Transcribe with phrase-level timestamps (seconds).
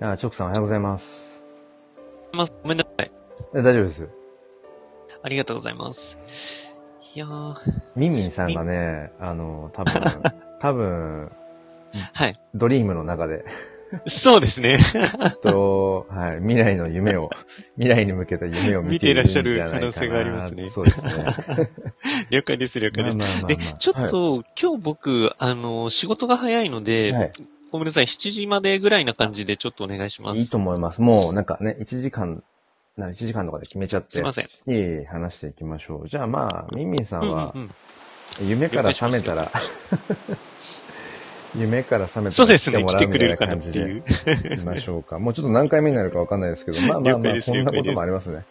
[0.00, 1.42] あ、チョークさんおはようございます。
[2.32, 3.10] まあ、ごめんなさい。
[3.54, 4.08] え大丈夫です？
[5.22, 6.18] ありがとうございます。
[7.14, 7.54] いやー、
[7.94, 10.22] ミンミンさんがね、あの、多分、
[10.60, 11.32] 多分、
[12.12, 12.34] はい。
[12.54, 13.46] ドリームの中で、
[14.06, 14.78] そうですね。
[15.42, 17.30] と、はい、未来の夢を、
[17.76, 21.10] 未来に向けた夢を見ていらっしゃる可能性がありますねそうですね。
[22.28, 23.46] 了解です、了解です。
[23.46, 27.32] で、ちょっと、今日僕、あの、仕事が早いので、はい
[27.76, 30.38] ごめんなさい、7時までぐらいな感じでちょっとお願いします。
[30.40, 31.02] いいと思います。
[31.02, 32.42] もう、なんかね、1時間、
[32.96, 34.12] な1時間とかで決めちゃって。
[34.12, 34.44] すいません。
[34.46, 36.08] いえいえ、話していきましょう。
[36.08, 37.70] じゃあまあ、ミンミンさんうんうんはう、ん。
[38.48, 39.52] 夢から覚めたら、
[41.54, 44.02] 夢から覚めたらそうですね、も来てらうみたいな感じでう。
[44.04, 45.18] 行き ましょうか。
[45.18, 48.44] もうちょっと何回目になるかわかんないですけど、 まあまあまあ、こんなこともありますね。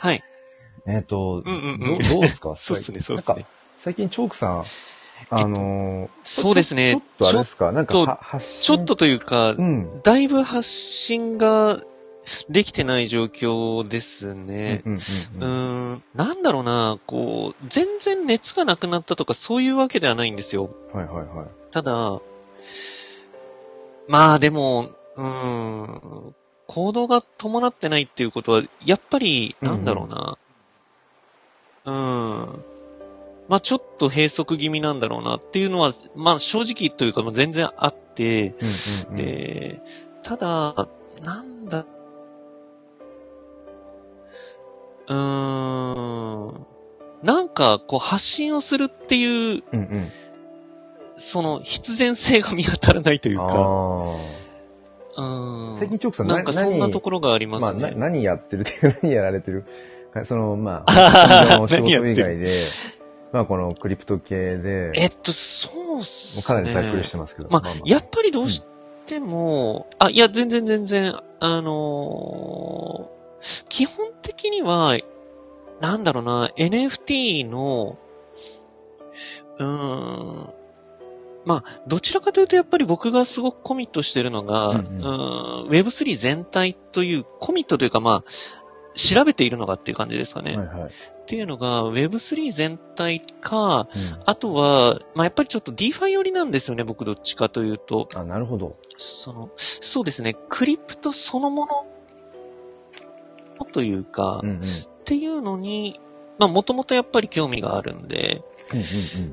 [0.00, 0.22] はい。
[0.86, 2.56] えっと、うんうんうんどうですか？
[2.58, 3.46] そうっすね、そうっすなんかね。
[3.78, 4.64] 最近チョークさん、
[5.34, 7.72] あのーそうですねちょっとあれですか？
[7.72, 10.02] なんかちょっとは発信、ちょっとというかう、ん。
[10.02, 11.80] だいぶ発信が
[12.48, 14.82] できてない状況ですね。
[14.84, 15.02] うんうんう
[15.36, 20.70] うんうんーん、なんだろうな、こう、全然熱がなくなったとかそういうわけではないんですよ。
[20.92, 21.46] はいはいはい。
[21.72, 22.20] ただ、
[24.06, 26.34] まあでも、うーん、
[26.68, 30.38] 行動が伴ってないっていうことは、やっぱり、なんだろうな。
[31.84, 32.64] うん。
[33.48, 39.80] まあちょっと閉塞気味なんだろうなっていうのは、まあ正直というか、まあ全然あって、うんうんうん、で、
[40.22, 40.88] ただ、
[41.22, 41.86] なんだ、
[45.08, 46.66] うーん、
[47.22, 50.08] なんか、こう、発信をするっていう、うんうん。
[51.16, 53.56] その、必然性が見当たらないというか、あ
[55.16, 55.78] うんあ。。
[55.78, 57.94] 最近チョークさんなんかそんな何ところがありまますあ、なね。
[57.96, 59.66] 何やってるっていう、何やられてる？
[60.12, 62.48] か その、まあ の仕事以外で、
[63.32, 66.42] まあ、このクリプト系で、えっと、そうっすね。
[66.42, 67.48] かなりざっくりしてますけど。
[67.50, 68.62] まあ、やっぱりどうし
[69.06, 73.22] ても、あ、いや、全然全然、あのー
[73.68, 74.96] 基本的には、
[75.80, 77.98] なんだろうな、NFT の、
[79.58, 80.50] うーん、
[81.44, 88.30] まあ、どちらかというとやっぱり僕がすごくコミットしてるのが、ううんん Web3 全体という、コミットというかまあ、
[88.94, 90.56] 調べているのがっていう感じですかね。
[90.56, 90.90] はいはい。
[91.22, 98.08] っていうのが、Web3 全体か、うんあとは、まあ、やっぱりちょっと DeFi 寄りなんですよね、僕どっちかというと。
[98.14, 98.76] あ、なるほど。
[98.96, 104.60] その、そうですね、クリプトそのものというか、っうんうん。
[105.04, 106.00] ていうのに、
[106.38, 108.84] まあ、もともとやっぱり興味があるんで、うんうん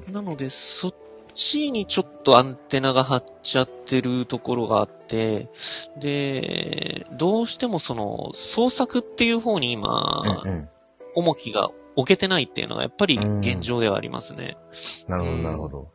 [0.08, 0.14] うん。
[0.14, 0.94] なので、そっ
[1.34, 5.50] ちにちょっとアンテナが張っちゃってるところがあって、
[6.00, 10.70] で、どうしてもその、創作っていう方に今、うんうん
[11.16, 14.56] 重きが置けてないっていうのがやっぱり現状ではありますね。
[15.08, 15.92] なるほど、うんなるほど。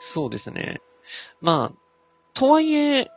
[0.00, 0.80] そうですね。
[1.40, 1.78] まあ、
[2.32, 3.10] とはいえ、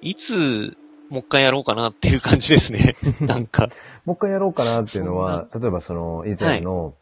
[0.00, 0.76] いつ、
[1.08, 2.96] もう一回やろうかなっていう感じですね。
[3.20, 3.68] なんか。
[4.04, 6.94] もう一回やろうかなっていうのは、例えばその、以前の、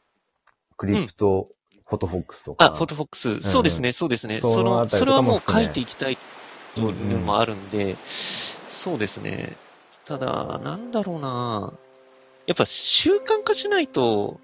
[0.76, 1.48] クリプト、
[1.86, 2.66] フォトフォックスとか。
[2.66, 3.40] あ、フォトフォックス。
[3.40, 4.40] そうですね、そうですね。
[4.40, 6.18] そその、それはもう書いていきたい
[6.74, 9.56] というのもあるんで、そうですね。
[10.04, 11.72] ただ、なんだろうな
[12.46, 14.40] やっぱ習慣化しないと、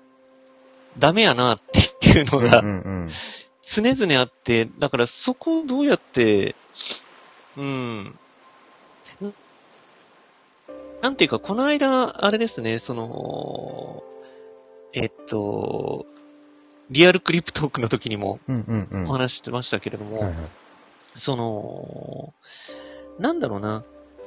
[0.99, 1.61] ダメやなっ
[2.01, 2.63] ていうのが
[3.63, 6.55] 常々あって、だからそこをどうやって、
[7.57, 7.65] うん。
[8.05, 8.19] ん
[11.03, 14.03] なんていうか、この間、あれですね、その、
[14.93, 16.07] えっと、
[16.91, 18.41] リアルクリプトークの時にも。
[19.07, 20.33] お話ししてましたけれども、
[21.15, 22.33] その、
[23.19, 23.85] なんだろうな、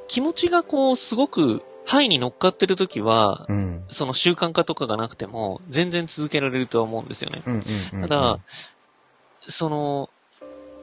[0.07, 3.83] 気持ちがこう、すごく、範囲に乗っかってる時は、うん。
[3.87, 7.41] その習慣化とかがなくても、全然続けられるとは思うんですよね。
[7.45, 7.61] うんうん
[7.93, 8.01] うん。
[8.01, 8.39] ただ、
[9.41, 10.09] その、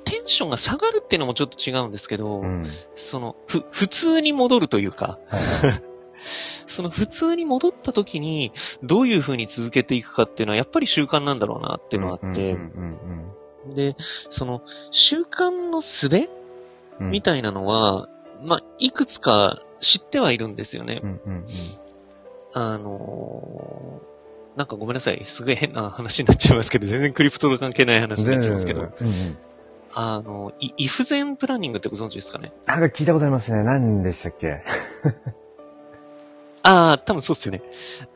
[0.04, 2.66] テンションが下がるっていうのもちょっと違うんですけど、うん。
[2.94, 5.18] その、ふ、普通に戻るというか、
[6.66, 12.64] その普通に戻った時に、どういう風に続けていくかっていうのは、やっぱり習慣なんだろうなっていうのがあって、うんう
[13.14, 13.96] んで、
[14.30, 17.10] その、習慣の術うんうん。
[17.10, 18.08] みたいなのは、
[18.42, 21.00] まあ、いくつか知ってはいるんですよね。
[21.02, 21.46] うんうんうん。
[22.54, 24.08] あのー
[24.58, 25.22] なんかごめんなさい。
[25.24, 29.38] すごい変な話になっちゃいますけど、全然クリプトと関係ない話になっちゃいますけど、うんうん。
[29.94, 32.52] あの、イイフゼンプランニングってご存知ですかね？
[32.66, 33.62] なんか聞いたことありますね。
[33.62, 34.64] 何でしたっけ？
[36.64, 37.62] ああ、多分そうですよね。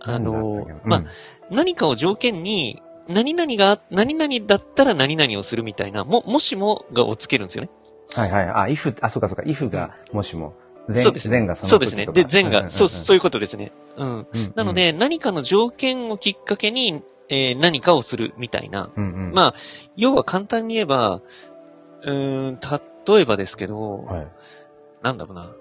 [0.00, 0.72] あのっけ？
[0.72, 1.04] なまあ、
[1.50, 7.70] 何かを条件に、何々が、何々だったら何々をするみたいな、も、もしもがをつけるんですよね。
[8.14, 8.49] はいはい。
[8.49, 9.43] あ、if、あ、そうかそうか。
[9.43, 10.55] if が、もしも、
[10.88, 12.06] 前そうですね前がそのそうですね。
[12.06, 13.73] で、前が、そう、そういいうことですね。
[13.97, 14.19] うん。
[14.19, 14.26] うん。
[14.55, 18.91] なので、何かの条件をきっかけに、えー何かをするみたいな。
[18.94, 19.32] うんうん。
[19.32, 19.55] まあ、
[19.97, 21.23] 要は簡単に言えば、
[22.03, 22.59] うーん、
[23.06, 24.29] 例えばですけど、はい。
[25.03, 25.53] なんだろうな。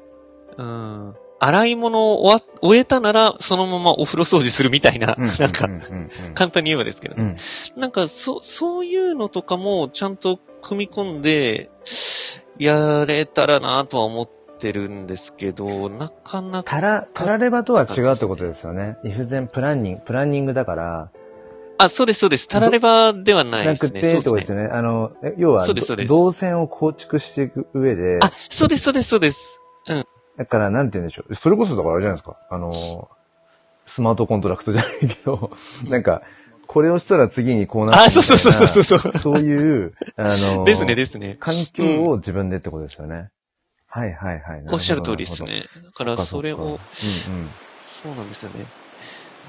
[0.58, 1.16] うーん。
[1.44, 5.68] 洗い物を終えたなら、そのままお風呂掃除するみたいな、なんか
[6.36, 7.36] 簡単に言えばですけどね。
[7.76, 7.82] うん。
[7.82, 11.70] なんか、そ、そういうのとかも、ちゃんと組み込んで、
[12.58, 14.30] やれたらなとは思っ
[14.60, 18.98] てるんですけど、なかなか、たら、たらればとは違うってことですよね。
[19.04, 21.12] イフゼンプランニング、プランニングだから、
[21.84, 22.48] あ、そうです、そうです。
[22.48, 23.90] たらればではないですね。
[23.90, 24.18] なくて、って。
[24.18, 24.70] ことですよね。
[24.72, 25.66] あの、え要は、
[26.08, 29.60] 動線を構築していく上で、あ、そうです、そうです、そうです。
[30.38, 31.34] だから、なんて言うんでしょう。
[31.34, 32.38] それこそだからあれじゃないですか。
[32.52, 33.10] あの、
[33.88, 35.50] スマートコントラクトじゃないけど、
[35.86, 36.22] なんか、
[36.72, 39.12] これをしたら次にこうなってあ、そうそうそうそうそう。
[39.14, 39.18] う。
[39.18, 41.36] そういう、あの、 ですね、ですね。
[41.38, 43.30] 環境を自分でってことですよね。
[43.90, 44.64] はいはいはい。
[44.72, 45.66] おっしゃる通りですね。
[45.84, 46.80] だから、そそれを、うんうん。
[48.02, 48.66] そうなんですよね。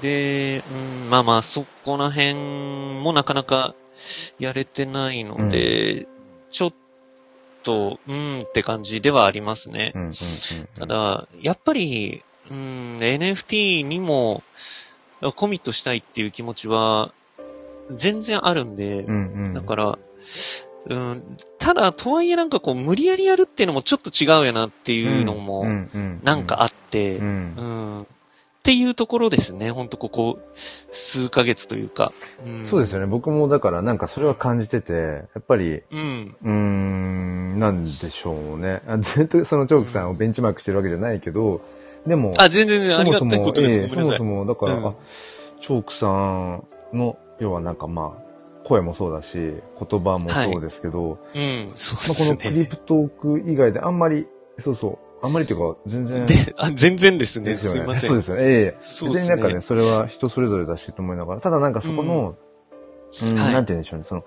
[0.01, 3.73] で、うん、まあまあ、そこら辺もなかなか
[4.37, 6.09] やれてないので、
[6.49, 6.73] ちょっ
[7.63, 9.93] と、うんって感じではありますね。
[9.95, 10.13] うんうんうん。
[10.77, 12.21] ただ、やっぱり、
[12.51, 14.43] うん、NFT にも
[15.31, 17.13] コミットしたいっていう気持ちは
[17.95, 19.53] 全然あるんで、うんうん。
[19.53, 19.99] だから、
[20.85, 25.65] うん、ただ、とはいえなんかこう、無理やりやるっていうのもちょっと違うよなっていうのも、
[26.23, 28.05] なんかあって、ううん、ん、っ
[28.63, 29.71] ていうところですね。
[29.71, 30.39] ほんとここ、
[30.91, 32.13] 数ヶ月というか。
[32.45, 33.07] うん、そうですよね。
[33.07, 36.35] 僕もだからなんかそれは感じてて、やっぱり、うん。
[36.43, 38.81] うーん、なんでしょうね。
[38.87, 41.61] あずっとそのチョークさんをベンチマークしてるわけじゃないけど、
[42.05, 43.79] でも、あ、全然ありがたいことです。
[43.79, 44.23] ええそもそ。
[44.23, 44.93] も、だから、うんあ
[45.63, 52.59] チョークさんの、要はなんかまあ、声もそうだし、言葉もそうですけど、うん、そうまあ、このクですね。
[52.63, 54.27] リプトーク以外であんまり、
[54.57, 57.51] そうそう、あんまりというか、全然、で、あ、全然ですね。
[57.51, 57.79] ですよね。
[57.79, 58.09] すいません。
[58.09, 58.43] そうですよね。
[58.43, 59.35] ええそうですね。
[59.37, 62.35] なんかね、それは人それぞれだしと思いながら、ただなんかそこの、
[63.21, 64.25] うんはいなんて言うんでしょうね、その、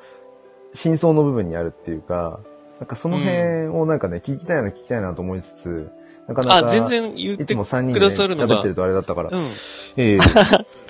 [0.73, 2.41] 真相の部分にあるっていうか、
[2.79, 5.91] なんかその辺をなんかね、聞きたいな、聞きたいなと思いつつ、
[6.29, 9.47] なかなか、あ、全然言っていつも3人でくださるのが喋ってるとあれだったから、うん。
[9.97, 10.33] ええ そう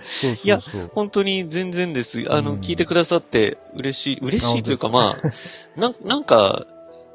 [0.06, 0.59] そういや。
[0.94, 2.25] 本当に全然です。
[2.29, 6.67] あの、うん聞いてくださって嬉しい、嬉しいというかあまあ、なん、 なんか、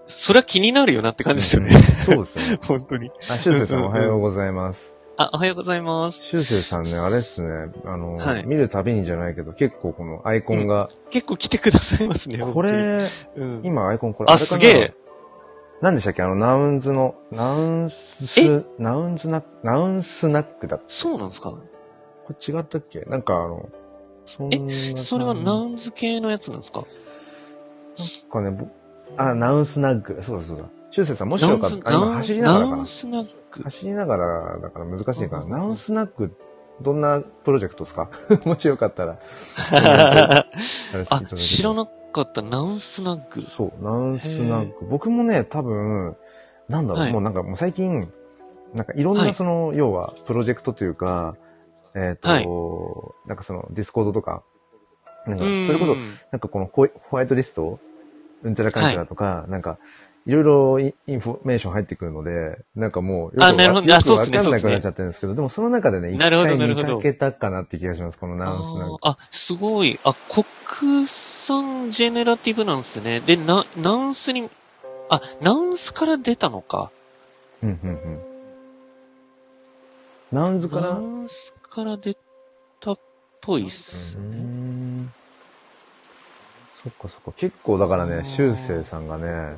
[0.08, 1.70] それは気になるよなって感じですよね。
[1.74, 2.60] うんそうですね。
[2.68, 3.12] 本当に。
[3.30, 4.92] あ、しゅうせいさんおはようございます。
[5.18, 6.24] あ、おはようございます。
[6.24, 7.50] しゅうせいさんね、あれっすね、
[7.86, 12.40] あの、はい見るたびにじゃないけど、結構このアイコンが、結構来てくださいますね。
[12.40, 13.62] これ、うん。
[13.64, 14.46] 今アイコンこれあ、れかな？
[14.48, 14.94] すげえ。
[15.82, 16.22] 何でしたっけ？
[16.22, 20.78] あの、ナウンズの、ナウンスえ、ナウンズナ、ナウンスナックだ。
[20.78, 21.54] こそうなんですか？
[22.30, 23.02] れ違ったっけ？
[23.02, 23.68] なんかあの、
[24.26, 24.98] そんな感じ。
[25.04, 26.84] それはナウンズ系のやつなんですか？
[28.32, 28.68] かね、ぼ
[29.18, 30.18] あ、ナウンスナック。
[30.22, 30.66] そうだそうだ。
[30.92, 32.86] しゅうせいさん、もしよかったら、あ、今走りながらかなナウン。
[32.86, 33.64] スナック。
[33.64, 35.44] 走りながらだから難しいかな。
[35.44, 36.36] うんナウンスナック、
[36.82, 38.10] どんなプロジェクトですか？
[38.46, 39.18] もしよかったら。
[41.10, 42.42] あ知らなかった。
[42.42, 43.42] ナウンスナック。
[43.42, 44.86] そう、ナウンスナック。
[44.86, 46.16] 僕もね、多分、
[46.70, 48.12] なんだろう、はいもうなんかもう最近、
[48.74, 51.36] なんかいろんはないその、要は、プロジェクトというか、
[51.96, 52.48] えっ、と、はい
[53.28, 54.44] なんかその、ディスコードとか、
[55.28, 55.96] なんかうんそれこそ、
[56.32, 57.80] なんかこのホワイトリスト、
[58.44, 59.78] うんちゃらかんちゃらとか、なんか、
[60.26, 68.98] いろいろイインフォメーション入ってくるので、なんかもう、よくわあなるほどあそうっすねわかんなくなっちゃってるんですけど、でもその中でね、一回見かけたかなって気がします、このナウンスナック。
[69.02, 70.00] あーあ、すごい。
[70.04, 73.20] あ、国産ジェネラティブなんですね。
[73.20, 74.50] で、な、ナウンスに、
[75.10, 76.92] あ、ナウンスから出たのか。
[77.64, 78.20] うん、うん、うん。
[80.32, 82.16] ナウンズかナなウンスから出
[82.80, 83.00] たっ
[83.42, 84.61] ぽいっすね。
[86.88, 87.32] んそっかそっか。
[87.36, 89.58] 結構だからね、あーしゅうせいさんがね、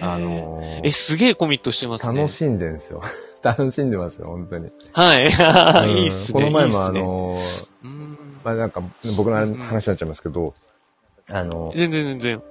[0.00, 2.18] あのーえ、すげえコミットしてますね。
[2.18, 3.02] 楽しんでんすよ。
[3.42, 4.68] 楽しんでますよ、本当に。
[4.92, 5.88] はい。
[5.88, 6.40] うんいいっすね。
[6.40, 8.82] この前もあのーうんまあなんか、
[9.16, 10.54] 僕の話になっちゃいますけど、
[11.28, 12.42] あの、全然全然。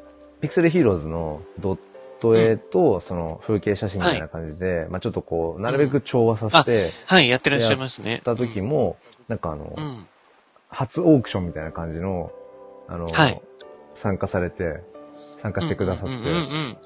[0.41, 1.79] ピクセルヒーローズのドッ
[2.19, 8.21] ト絵と、その風景写真みたいな感じで、まあちょっとこう、なるべく調和させて、はい、やってらっしゃいますね。
[8.23, 10.07] た時も、なんかあの、うん。
[10.69, 12.31] 初オークションみたいな感じの、
[12.87, 13.41] あの、はい
[13.99, 14.81] 参加されて、
[15.35, 16.77] 参加してくださって、うんうんうんうん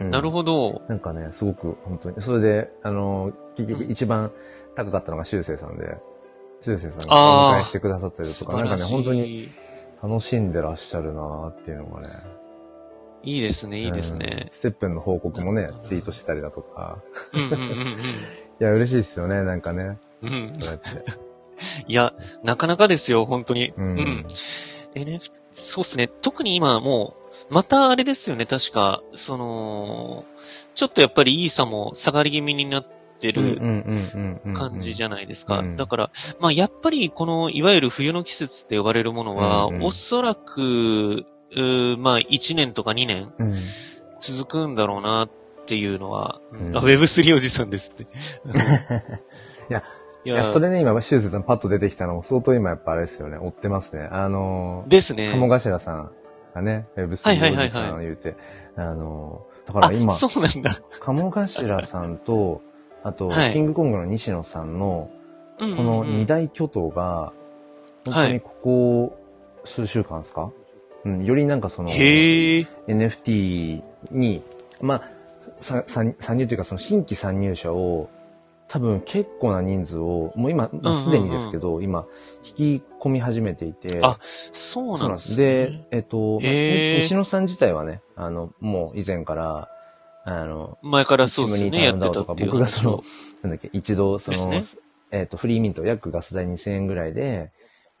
[0.00, 0.82] うんなるほど。
[0.88, 4.30] なんかね、すごく本当に、それで、あの、結局一番
[4.76, 5.96] 高かったのが修正さんで、
[6.60, 9.48] 修正さんがお迎えしてくださったりとか、なんかね、本当に
[10.00, 12.08] 楽しんでらっしゃるなーっていうのがね。
[13.24, 14.52] いいですね、いいですねうん。
[14.52, 16.98] ステップンの報告もね、ツイートしたりだとか。
[17.32, 17.58] うんうんうん
[18.60, 19.98] いや、嬉しいですよね、なんかね。
[20.22, 20.32] うん。
[20.32, 20.54] うん。
[20.54, 20.86] そうやって。
[21.88, 22.12] いや、
[22.44, 23.70] なかなかですよ、本当に。
[23.76, 24.26] ううんん。
[24.94, 26.06] NFT、そうっすね。
[26.06, 27.14] 特に今も
[27.50, 30.24] う、またあれですよね、確か、その、
[30.74, 32.86] ちょっとやっぱりイーサも下がり気味になっ
[33.18, 33.60] てる
[34.54, 35.58] 感じじゃゃないですか。
[35.58, 41.26] うんだから、まあやっぱりこの、いわゆる冬の季節って呼ばれるものは、うんうんおそらく、
[41.98, 43.56] まあ1年とか2年、うん。
[44.20, 45.30] 続くんだろうなっ
[45.66, 48.04] ていうのは、うんあ、Web3 おじさんですって。
[50.24, 53.38] いや、それね、今、修正さんパッと出てきたのも相当今やっぱあれですよね。
[53.38, 54.08] 追ってますね。
[54.10, 55.30] あのですね。
[55.30, 56.10] 鴨頭さん
[56.54, 58.36] がね、はい Web3 はいはいはいおじさんを言うて、
[58.76, 60.80] あのだからあ、今、そうなんだ。
[61.00, 62.62] 鴨頭さんと、
[63.02, 65.10] あと、はいキングコングの西野さんの、
[65.58, 67.32] ここの二大巨頭が、
[68.04, 69.18] 本当にここ
[69.64, 70.50] 数週間ですか、
[71.04, 71.90] うん、よりなんかその。
[71.90, 74.42] NFT に、
[74.80, 75.10] まあ、
[75.60, 78.08] 参入というかその新規参入者を、
[78.72, 82.06] 多分結構な人数を、もう今、まあすでにですけど、今、
[82.42, 84.16] 引き込み始めていて、あ
[84.54, 85.36] そうなんですね。
[85.36, 86.94] で、えっと、まあへー。
[86.94, 89.68] に西野さん自体はね、あの、もう以前から、
[90.24, 93.02] あの、前からそうですよね、やってたっていう僕がその
[93.42, 94.78] なんだっけ、一度、その、です
[95.10, 97.48] えっ、と、フリーミント、約ガス代2000円ぐらいで、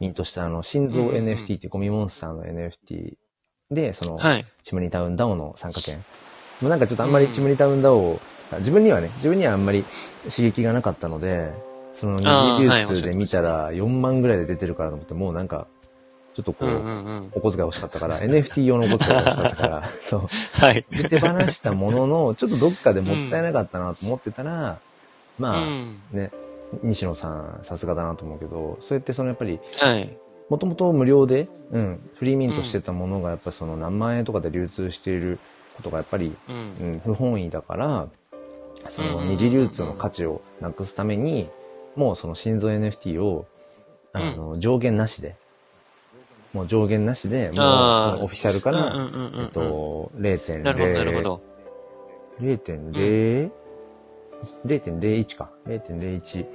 [0.00, 1.34] ミントしたあの、心臓うんうんうん。
[1.34, 3.16] NFT っていうゴミモンスターの NFT
[3.70, 4.46] で、その、はい。
[4.64, 5.98] チムニタウンダオの参加券。
[6.62, 7.34] もうなんかちょっとあんまりうん。
[7.34, 8.18] チムニタウンダオ、
[8.58, 9.84] 自分にはね、自分にはあんまり
[10.24, 11.52] 刺激がなかったので、
[11.92, 15.66] その二流通で見たら4万ぐらいで出てるからと思って、もうなんか、
[16.34, 17.32] ちょっとこう、うんうんうん。
[17.34, 20.20] お小遣い欲しかったから、NFT 用のお小遣いが欲しかったから、 そう。
[20.52, 20.86] はい。
[20.90, 24.80] で、手放したものの、ちょっとどっかでもったいなかったなと思ってたら、
[25.38, 26.02] うまあ、ん。
[26.10, 26.30] ね、
[26.82, 30.18] 西野さん、さすがだなと思うけど、そうやってそのやっぱり、はい。
[30.48, 35.40] もともと無料で、うん、フリーミントしてたものがやっぱりその何万円とかで流通している
[35.74, 36.52] ことがやっぱり、う。
[36.52, 38.08] うんん、不本意だから、
[38.90, 41.48] そのうん二次流通の価値をなくすために、
[41.96, 43.46] もうその心臓 NFT を、
[44.12, 45.34] あの、上限なしで、
[46.52, 48.94] もう上限なしで、もうオフィシャルから、
[49.42, 51.40] えっと、0.0、なるほど、なるほど。
[52.40, 53.50] 0.0、
[54.66, 55.50] 0.01か。
[55.66, 56.46] 0.01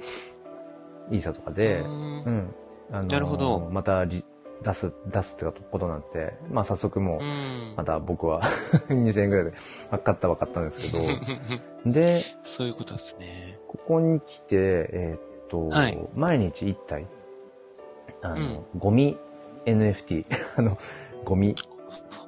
[1.10, 1.88] イーサとかで、ううん。
[1.88, 2.54] ん。
[2.90, 3.68] あのなるほど。
[3.72, 4.24] またリ
[4.62, 7.74] 出す、出すってことなんて、まあ早速もう、うん。
[7.76, 8.42] また僕は
[8.88, 9.52] 2000円ぐらいで
[9.90, 11.04] 分かった分かったんですけど、
[11.90, 13.58] で、そういうことですね。
[13.68, 15.98] ここに来て、えーっと、はい。
[16.14, 17.06] 毎日1体、
[18.22, 18.80] あの、うん。
[18.80, 19.16] ゴミ
[19.64, 20.24] NFT、
[20.56, 20.76] あの、
[21.24, 21.54] ゴミ、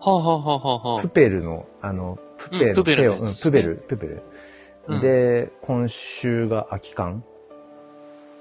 [0.00, 4.22] はあ、はあはあはあはプペルの、あの、プペル、うんプペルプペル、プペル。
[4.88, 5.00] うん。
[5.00, 7.24] で、今週が空き缶。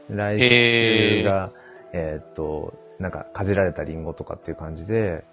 [0.09, 1.51] 来週が、
[1.93, 5.23] えーっと、なんか、かじられたリンゴとかっていう感じで、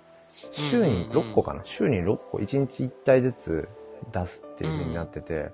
[0.53, 3.69] 週にうんうんうん6個かな、週に6個、1日1体ずつ
[4.13, 5.51] 出すっていう風になってて、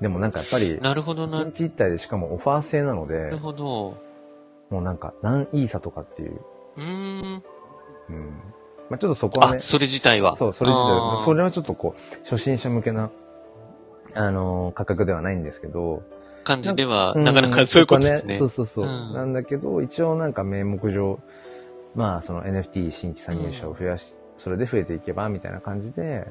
[0.00, 1.42] でもなんかやっぱり、なるほどな。
[1.42, 3.96] 1日1体でしかもオファー制なのでなる、ほど。
[4.70, 6.40] もうなんか何イーサとかっていう、
[6.76, 7.42] うーん。
[8.10, 8.42] うん。
[8.90, 10.36] まあちょっとそこはねあ、、それ自体は。
[10.36, 13.10] そう、それ自あ体、ーそれはちょっとこう、初心者向けな、
[14.14, 16.02] あのー価格ではないんですけど、
[16.44, 18.38] 感じでは、うんなかなかそういうことですね。
[18.38, 18.84] そうそうそう。
[18.84, 21.18] うんなんだけど、一応なんか名目上、
[21.94, 26.26] まあその NFT 新規参入者を増やし、それで増えていけば、みたいな感じで、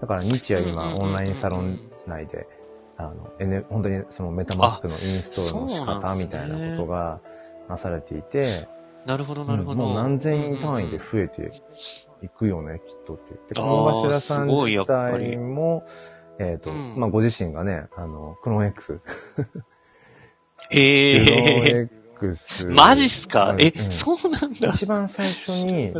[0.00, 2.46] だから日夜今オンラインサロン内で、
[2.96, 7.20] あの、N、本当にそのメタマスクのインストールの仕方みたいなことが
[7.68, 8.68] なされていて、
[9.06, 9.84] なるほど、なるほど。
[9.84, 11.50] うんもう何千円単位でうん増えて
[12.22, 13.54] いくよね、きっとって言って。
[13.54, 15.84] 鴨頭さん自体も、
[16.38, 19.00] えっ、と、うんまあ、ご自身がね、あの、クローン X。
[20.70, 21.84] へクローえ。
[21.84, 21.90] ン
[22.22, 22.66] X。
[22.66, 23.56] マジっすか？
[23.58, 24.70] え、うんそうなんだ。
[24.70, 25.94] 一番最初に、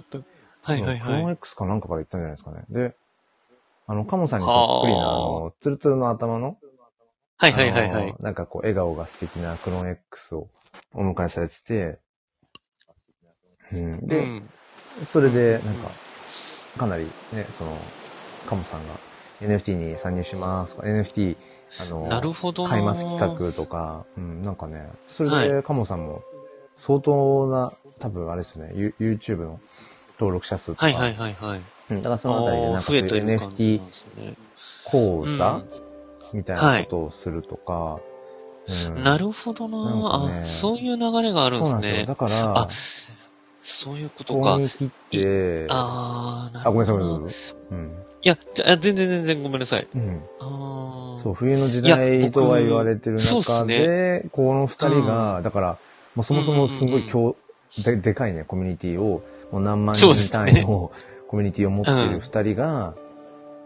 [0.62, 1.32] はいはいクローンはい。
[1.34, 2.64] X かなんかから言ったんじゃないですかね。
[2.70, 2.96] で、
[3.86, 6.56] あの、カモさんにそっくりな、あの、ツルツルの頭の、
[7.38, 8.14] はいはいはいはい。
[8.20, 10.46] なんかこう、笑顔が素敵なクローン X を
[10.92, 11.98] お迎えされてて、
[13.72, 14.50] うん、で、うん
[15.04, 15.90] それで、なんか、
[16.76, 17.76] かなりね、その、
[18.48, 18.94] カモさんが
[19.40, 21.36] NFT に参入しますとか、NFT、
[21.80, 22.70] あの、なるほどな。
[22.70, 26.22] 買います企画とか、うん、なんかね、それはでカモさんも
[26.76, 29.60] 相当な、多分あれですよね、ユ YouTube の
[30.14, 31.60] 登録者数とか、はいはいはいはい。
[31.90, 33.80] うん、だからそのあたりでなんかそういう NFT
[34.84, 35.88] 講座、うん
[36.32, 42.00] みたいなことをするとか、うんなるほどなんな、かねあ、そういう流れがあるんですそうなんですよ。
[42.00, 42.04] ね。
[42.04, 42.68] だからあ、
[43.62, 44.58] そういうこことかこ。
[44.58, 47.20] に来て、あー、なあ、るほごめんなさい、ごめんど。
[47.20, 47.56] なさい。
[47.70, 47.92] うん。
[48.28, 49.88] いや、じゃあ全然全然ごめんなさい。
[49.94, 50.20] うん。
[51.22, 55.78] そう、冬の時代とは言われてる中で、この二人が、だから、
[56.14, 57.36] もうそもそもすごい強、
[57.82, 60.92] ででかいね、コミュニティを、もう何万人単位の
[61.26, 62.94] コミュニティを持っている二人が、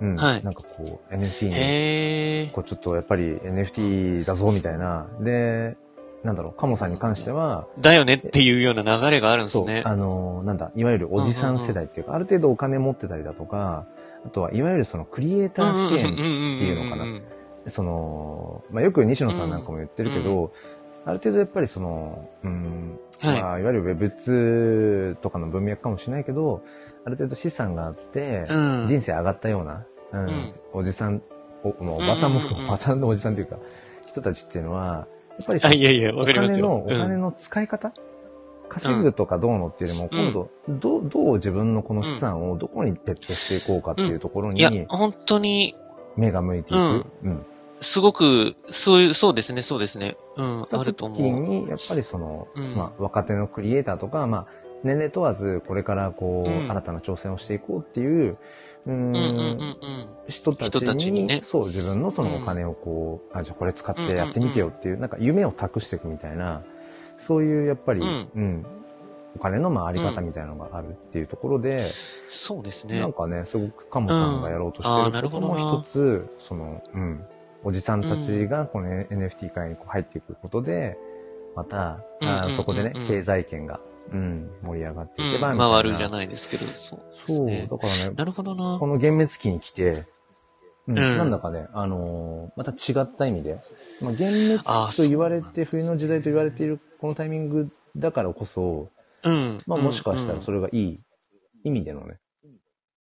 [0.01, 2.51] うん、はいなんかこう、NFT に。
[2.53, 5.07] こうちょっとやっぱり NFT だぞみたいな。
[5.21, 5.77] で、
[6.25, 9.83] なんだろう、カモさんに関しては、だよねっていうような流れがあるんですそう、ね。
[9.85, 13.87] あの、なんだ、いわゆるおじさん世代っていうか、ある程度お金持ってたりだとか、
[14.25, 16.23] あとはいわゆるそのクリエイター支援って
[16.65, 17.05] いうのかな。
[17.69, 20.53] その、まあ、よく西野さんなんかも言ってるけど、
[21.05, 23.43] ある程度やっぱりその、うん、はい。
[23.43, 26.63] まあ、いわゆる Web2 とかの文脈かもしれないけど、
[27.05, 28.87] ある程度資産があって、うん。
[28.89, 30.55] 人生上がったような、うんうん。
[30.73, 31.23] おじさん、
[31.63, 32.59] おおばさんも、うんうんうん。
[32.61, 33.59] うん おばさんのおじさんというか、
[34.07, 35.07] 人たちっていうのは、
[35.39, 36.27] やっぱりそあ、のいやいや、わお。
[36.27, 36.89] 金の、おうん。
[36.89, 37.93] 金の使い方、
[38.73, 45.77] 稼ぐとかどうのっていうよりも、うん今度、どう、どう自分のこの資産をどこにペットしていこうかっていうところいやに、本当に、
[46.17, 46.81] 目が向いていく。
[46.81, 47.47] うんうん。
[47.83, 50.17] すごく、そういう、そうですね、そうですね。
[50.37, 51.41] うん、あると時思う。
[51.41, 54.47] に、やっぱりその、うんまあ、若手のクリエイターとか、まあ、
[54.85, 58.37] 年齢問わず、これからこう、うん新たな挑戦をしていこうっていう、
[58.87, 59.77] うーん、
[60.29, 66.63] 人たちにねそう、自分のそのお金をこう、あ、じゃあこれ使ってやってみてよっていう、なんか夢を託していくみたいな、
[67.23, 68.45] そういうやっぱり、ううん。
[68.45, 68.67] ん、
[69.37, 71.91] お金のまああり方みたいなのがあるっていうところで、
[72.29, 73.01] そうですね。
[73.01, 73.13] なん。
[73.13, 77.25] かね、すごくカモさんがやろうとしてなることも一つ、その、うん、
[77.65, 80.99] おじさんたちがこの NFT 界にこう入っていくことで、
[81.55, 83.81] また、うんうんうんうんあーそこでね、経済圏が、
[84.13, 85.75] うん、盛り上がっていけば、うん、みたいな。
[85.75, 87.69] 回るじゃないですけど、そうですそう、ね。
[87.71, 88.79] だからね、なるほどな。
[88.79, 88.87] こ。
[88.87, 90.05] の幻滅期に来て、
[90.89, 91.19] うんうん。
[91.19, 93.61] なんだかね、あのーまた違った意味で、
[94.01, 98.89] まあ、幻滅と言われて、冬の時代と言われているこのタイミングだからこそ、
[99.25, 99.61] うん。
[99.67, 101.05] まあもしかしたらそれ、れがいい
[101.65, 102.21] 意味でのね、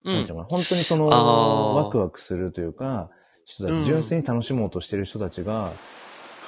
[0.04, 3.10] うん本当にその、ワクワクするというか、
[3.44, 5.72] 人たち、うん純粋に楽しもうとしてる人たちが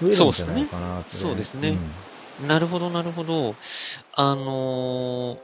[0.01, 1.77] 増えるんじゃないかなって、そうですね
[2.49, 3.55] なるほど、なるほど。
[4.15, 5.39] あのー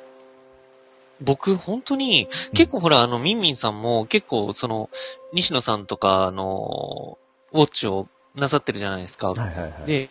[1.23, 4.89] 僕、本当に、結構ほら、あの、ミンミンさんも結構、その、
[5.35, 9.31] 西野さんとか、あのーウォッチをなさってるじゃないですか。
[9.31, 9.87] うんはいはいはい。
[9.87, 10.11] で、で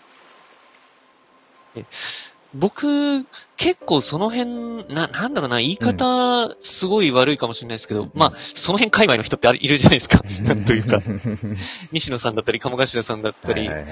[2.53, 3.25] 僕、
[3.57, 10.19] 結構その辺、な、なんだろうな、言い方、すごい悪いかもしれないですけど、うんまあ、その辺界隈の人っているじゃないですか。
[10.65, 11.01] というか、は
[11.91, 13.87] 西野さんだったり、鴨頭さんだったり、いはいはい。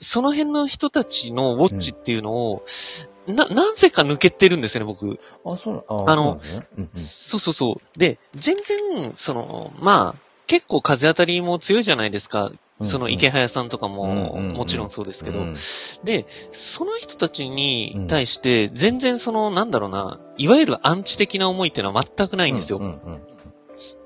[0.00, 2.64] その辺の人たちのウォッチっていうのを、
[3.28, 5.20] な、なぜか抜けてるんですよね、僕。
[5.44, 7.98] あ、そうああのそうねうんうんそうそうそう。
[7.98, 12.50] で、全然、その、まあ、結構風当たりも強いじゃないですか。
[12.84, 14.56] その池早さんとかも、うんうんうん。
[14.56, 15.56] もちろんそうですけど、うん。
[16.04, 22.78] で、その人たちに対して、全然その、なんだろうな、いわゆるアンチ的な思いっていうのは全くないんですよ。
[22.78, 23.22] ううんん、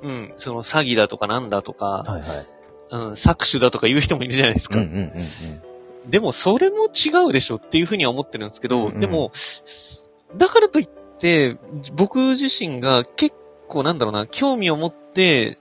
[0.03, 0.33] うん。
[0.37, 2.47] その詐欺だとかなんだとか、はいはい。
[2.91, 4.79] うん、搾取だとか言う人もいるじゃないですか。
[4.79, 5.75] うんうんうん
[6.07, 9.01] でも、それも違うでしょっていうふうには思ってるんですけど、うんうん。
[9.01, 10.05] でも、す
[10.37, 11.57] だからといって、
[11.95, 13.35] 僕自身が結
[13.69, 15.57] 構なんだろうな、興味を持って、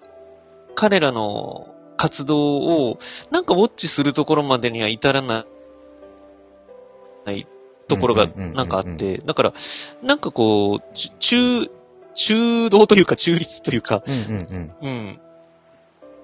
[0.75, 2.99] 彼らの活動を、
[3.31, 5.45] なんかウォッチするところまでには至らな
[7.27, 7.47] い
[7.87, 9.53] ところがうんうんうんうんなんかあって、だから、
[10.01, 11.71] なんかこう、ち中、
[12.15, 15.19] 中道というか中立というか、うんうんうん。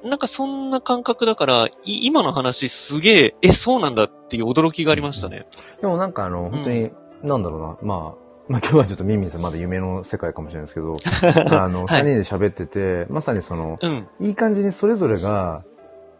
[0.04, 0.10] うん。
[0.10, 5.46] なんかそんな感覚だから、い今の話すげえ、え、そうなんだっていう驚きがありましたね。
[5.82, 6.92] でもなんかあの、本当に、
[7.24, 10.98] なんだろうな、まあ、まあ今日はちょっとミンミンさんまだ夢の世界かもしれないですけど、
[11.56, 11.88] あの、はい。
[11.88, 14.08] 三人で喋ってて、まさにその、うん。
[14.20, 15.64] いい感じにそれぞれが、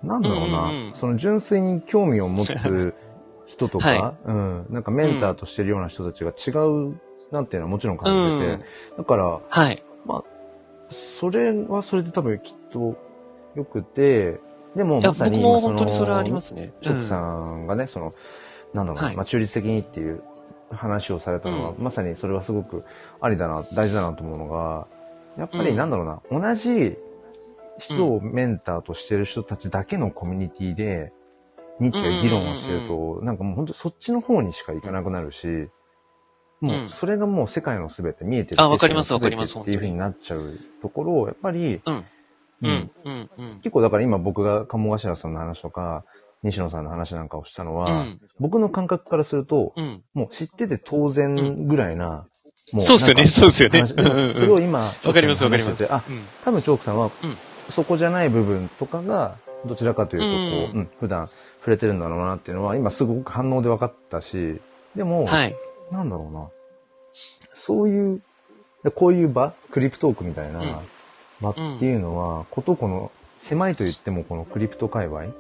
[0.04, 0.94] なんだろうな、うんうんうん。
[0.94, 2.94] その純粋に興味を持つ
[3.48, 7.00] 人とか、はうん、なんかメンターとしてるような人たちが違う、
[7.32, 8.64] なんていうのはもちろん感じてて、
[8.98, 9.84] だから、はい。
[10.92, 12.96] それはそれで多分きっと
[13.56, 14.40] 良くて、
[14.76, 16.74] でもまさに今その、本当にそれはありますね。
[16.82, 18.12] チョクさんがね、その、
[18.74, 19.16] なんだろうな、はい。
[19.16, 20.22] まあ中立的にっていう
[20.72, 22.84] 話をされたのは、うまさにそれはすごく
[23.22, 24.88] ありだな、大事だなと思うのが、
[25.38, 26.98] やっぱりうんなんだろうな、同じ
[27.78, 31.12] 人をメンターとしてる人たちだけのコミュニティで、
[31.80, 35.70] 日夜議論をしてると、なんかもう本当そっちの方にしか行かなくなるし、
[36.60, 42.06] もうそれがもう世界のすべて見えてるあわかりますわかりますっていう風になっちゃうところを、やっぱり、うん。
[42.62, 42.92] うん。
[43.06, 43.30] うん。
[43.38, 43.60] うん。
[43.62, 46.04] 結構だから今僕が鴨頭さんの話とか、
[46.44, 48.22] 西野さんの話なんかをしたのは、うん。
[48.40, 50.04] 僕の感覚からすると、うん。
[50.14, 52.26] もう知ってて当然ぐらいな、
[52.72, 56.22] もそうっすよねそうっすよねそれを今、わかりますわかりますあ、うん。
[56.46, 57.38] 多分チョークさんは、うん
[57.70, 64.60] そこじゃない部分とかが、どちらかというと、こう、うんうん普段触れてるんだろうなっていうのは、今すごく反応で分かったし、
[64.96, 65.56] でも、はい。
[65.92, 66.50] なんだろうな。
[67.54, 68.22] そういう、
[68.84, 70.76] でこういう場、クリプトークみたいなうん
[71.42, 75.34] 場っていうのは、ことこの、狭いと言ってもこのクリプト界隈の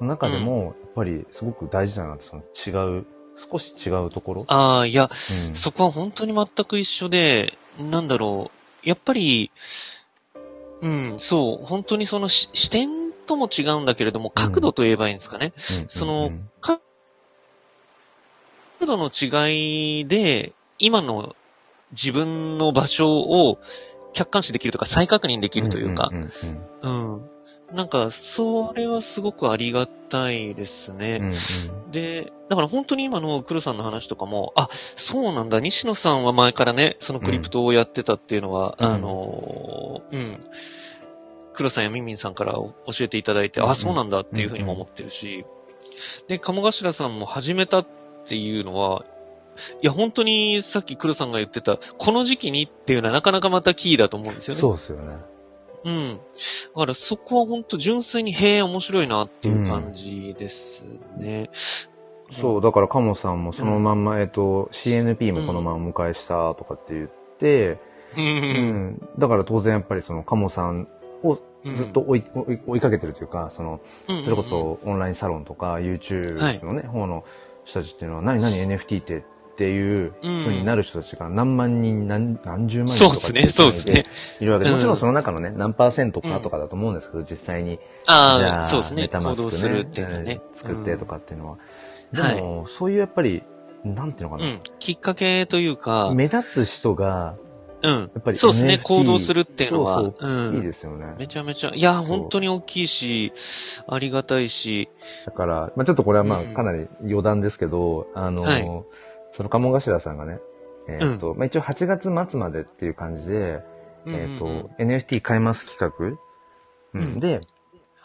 [0.00, 4.44] 中でも、やっぱりすごく大事だなって、その違う、少し違うところ？
[4.48, 5.10] ああ、いや、
[5.48, 8.50] うんそこは本当に全く一緒で、なんだろ
[8.84, 8.88] う。
[8.88, 9.50] やっぱり、
[10.80, 15.52] うん、そう、本当にそのし視点とも違うんだけれども、角度と言えばいいんですかね。
[15.80, 16.80] うんそのうん角
[18.86, 21.34] 度の違いで、今の
[21.92, 23.58] 自分の場所を
[24.12, 26.32] 客観視できるとか再確認できるというか、んん
[26.82, 27.30] うんうん。
[27.74, 31.18] なんか、それはすごくありがたいですね。
[31.20, 31.34] うんうん
[31.90, 40.44] で、だから本当に今の黒さんの話とかも、あ、そうなんだ、西野さんは前からね、そのクリプトをやってたっていうのは、うんあの、うん。
[41.52, 45.44] 黒さんやミンミンさんから教えていただいて、うんうんあ、そうなんだっていうふうにも思ってるし、
[46.28, 47.86] で、鴨頭さんも始めたっ
[48.26, 49.04] ていうのは、
[49.82, 54.60] いや、本当にさっき黒さんが言ってた、この時期にっていうのはなかなかまたキーだと思うんですよね。
[54.60, 55.16] そうですよね。
[55.84, 56.20] うん。
[56.74, 60.84] だからそこは本当純粋に、へえ、面白いなっていう感じです
[61.18, 61.50] ね。
[62.30, 67.78] そう、だからカモさんもそのまんま、えっと、CNP もこのままお迎えしたとかって言って、
[68.16, 68.20] う。
[68.20, 69.08] うんん。
[69.18, 70.88] だから当然やっぱりそのカモさん
[71.22, 77.24] をずっと追い,、追い追いかけてるというか、その、うん、それこそオンラインサロンとか YouTube のね、方の
[77.64, 84.06] 人たちっていうのは、何何 NFT ってっていう風になる人たちが何万人、何何十万人とかそうですね、そうですね。
[84.40, 87.76] いるわけで、うんもちろんその中のね、何パーセントかとかだと思うんですけど、実際に。
[87.76, 89.02] じあゃあ、そうですね。
[89.02, 90.40] メタマスクね行動するっていうのはね。
[90.52, 91.52] 作ってとかっていうのは。
[91.52, 91.58] うん
[92.12, 93.42] でも、そういうやっぱり、
[93.84, 94.48] なんていうのかな。
[94.50, 94.60] うん。
[94.78, 97.34] きっかけというか、目立つ人が、
[97.82, 97.90] うん。
[97.90, 101.14] やっぱりそうですね行動するっていうのはそうそううんいいですよね。
[101.18, 103.32] めちゃめちゃ、いや、本当に大きいし、
[103.88, 104.88] ありがたいし、
[105.26, 108.84] だから、まあちょっとこれはまうんあかなり余談ですけど、あの、はい
[109.34, 110.38] その鴨頭さんがね、
[110.88, 113.62] えっ、と、まあ一応8月末までっていう感じで、
[114.06, 114.58] えっ、と、うんうん。
[114.58, 116.18] うん NFT 買います企画、
[116.98, 117.06] うん。
[117.14, 117.20] うん。
[117.20, 117.40] で、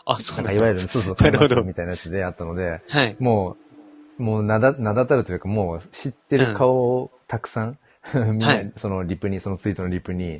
[0.06, 3.16] あ、そうんなんだいわゆる、そうそう、買いますみたいなやつであったので、はい。
[3.20, 3.58] も
[4.18, 7.78] う、もう名だ、名だたるというか、もう知ってる顔をたくさん、
[8.14, 8.40] みん。
[8.40, 8.74] な、はい。
[8.76, 10.40] そのリプに、そのツイートのリプに、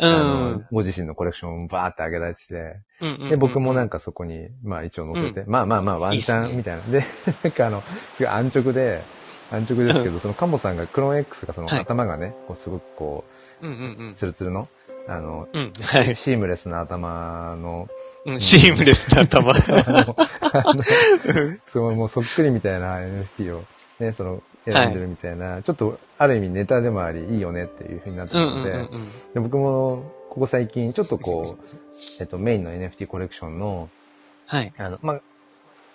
[0.00, 0.66] うあのん。
[0.72, 2.54] ご自身のコレクションをバーって上げられてて、
[3.00, 6.82] うんうんうんで、僕もなんかそこに、まあ一応載せて、うまあまあまあワンチャンみたいな。
[6.82, 7.04] で、
[7.44, 9.00] なんかあの、すごい安直で、
[9.52, 13.24] 安直ですけど、 そのカモさんが、クローン X がそのはい頭がね、こうすごくこ
[13.62, 13.72] うんう
[14.04, 14.68] んう、ツルツルの、
[15.08, 15.62] あの、うん。
[15.62, 15.72] うん。
[15.82, 16.16] はい。
[16.16, 17.88] シームレスな頭 の、
[18.26, 19.54] うんシームレスな頭。
[21.66, 23.64] すごいもうそっくりみたいな NFT を
[24.00, 28.88] ね、その、選んでるみたいな、ちょっとある意味ネタでもあり、いいよねっていう風になってうたので、んうんうんうん。
[29.34, 31.62] で僕も、ここ最近、ちょっとこう、
[32.18, 33.90] えっと、メインの NFT コレクションの、
[34.46, 34.72] はい。
[34.78, 35.20] あの、まあ、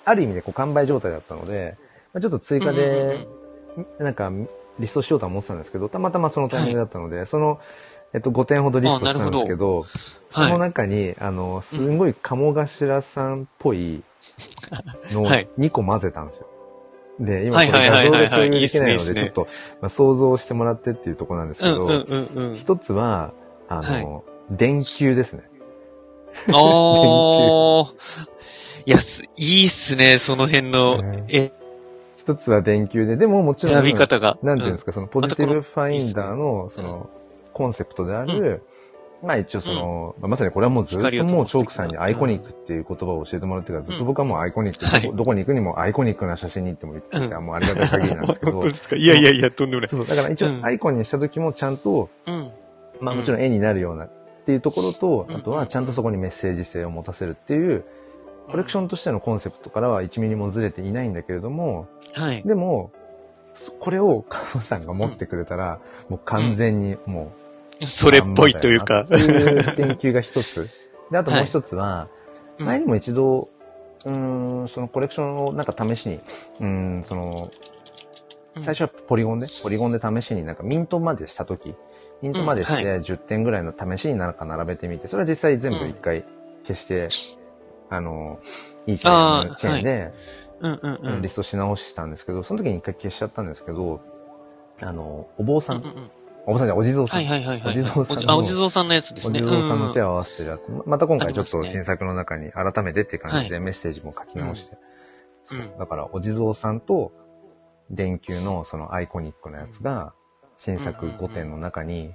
[0.05, 1.77] ある意味でこう完売状態だったので、
[2.13, 3.27] まあ、ちょっと追加うんうんで、
[3.99, 4.31] なんか、
[4.79, 7.59] リストしようとは思ってたんですけど、たまたまそのタイミングだったので、その、
[8.13, 9.85] えっと、5点ほどリストしたんですけど、
[10.29, 14.03] そはいの中に、あの、すんごい鴨頭さんっぽい
[15.11, 15.49] のをはい。
[15.59, 16.47] 2個混ぜたんですよ。
[17.19, 18.29] で、今これはいはいはいはい。
[18.29, 19.47] 画像で共有できないので、ちょっと、
[19.81, 22.55] まあ、想像してもらってっていうところなんですけど。
[22.55, 23.33] 一つは、
[23.67, 25.43] あの、電球ですね。
[26.51, 27.93] おー。
[28.85, 31.51] いや、すいいっすね、その辺のうん、え、
[32.33, 34.37] 一つは電球で、でももちろん、選び方が。
[34.43, 34.91] なんていうんですか。
[34.91, 37.09] か、そのポジティブファインダーの、その、
[37.53, 38.61] コンセプトである、
[39.21, 45.11] まあ一応その、まさにこれはもうずっともうチョークさんにアイコニックっていう言葉を教えてもらってから、ずっと僕はもうアイコニック、はい。
[45.15, 48.95] どこに行くにもアイコニックな写真に行っても言ってて、もうありがたい限りなんですけど、 本当ですか？
[48.95, 49.89] いやいやいや、とんでもない。
[49.89, 50.59] そうだから一応うん。
[50.65, 52.51] アイコンにした時もちゃんと、うん。
[53.01, 53.41] まあもちろん。
[53.41, 54.09] 絵になるようなっ
[54.45, 55.35] ていうところと、うん。
[55.35, 57.83] あとはちゃんとそこにメッセージ性を持たせるっていう、
[58.49, 62.43] コレクションとしてのコンセプトからは1ミリもずれていないんだけれども、はい。
[62.43, 62.91] でも、
[63.53, 67.33] そこれをカモさんが持ってくれたら、もう完全にも
[67.81, 69.05] う、それっぽいというか。
[69.11, 70.69] いう研究が一つ。
[71.11, 72.09] で、あともう一つは、
[72.57, 72.65] うん。
[72.65, 73.49] 前にも一度、
[74.05, 76.19] うーん、そのコレクションをなんか試しに、
[76.59, 77.51] うーん、その、
[78.55, 78.63] うん。
[78.63, 81.75] 最初はポリゴンで、ポリゴンで試しになんかミントまでしたとき、
[82.21, 86.25] ミントまでしてうん10点ぐらいの試しになんか並べてみて、それは実際全部一回
[86.63, 87.09] 消して、
[87.89, 88.39] あの、
[88.85, 90.13] いいチェーンのチェーンで、
[90.61, 91.21] うんうんうん。
[91.21, 94.01] リストし直したんですけど、その時に一回消しちゃったんですけど、
[94.81, 96.11] あの、お坊さん、うんうんうん
[96.45, 97.23] お坊さんじゃお地蔵さん。
[97.23, 97.79] はいはいはいはい。
[97.79, 99.39] お地蔵さんのお地蔵さんのやつですね。
[99.39, 100.07] お地蔵さんの手を。
[100.07, 100.67] を合わせてるやつ。
[100.85, 104.77] また今回ちょっと新作の中に改めてっていう感じでメッセージも書き直して。
[105.77, 107.11] だから、お地蔵さんと
[107.91, 110.13] 電球のそのアイコニックなやつが、
[110.57, 112.13] 新作5点の中に、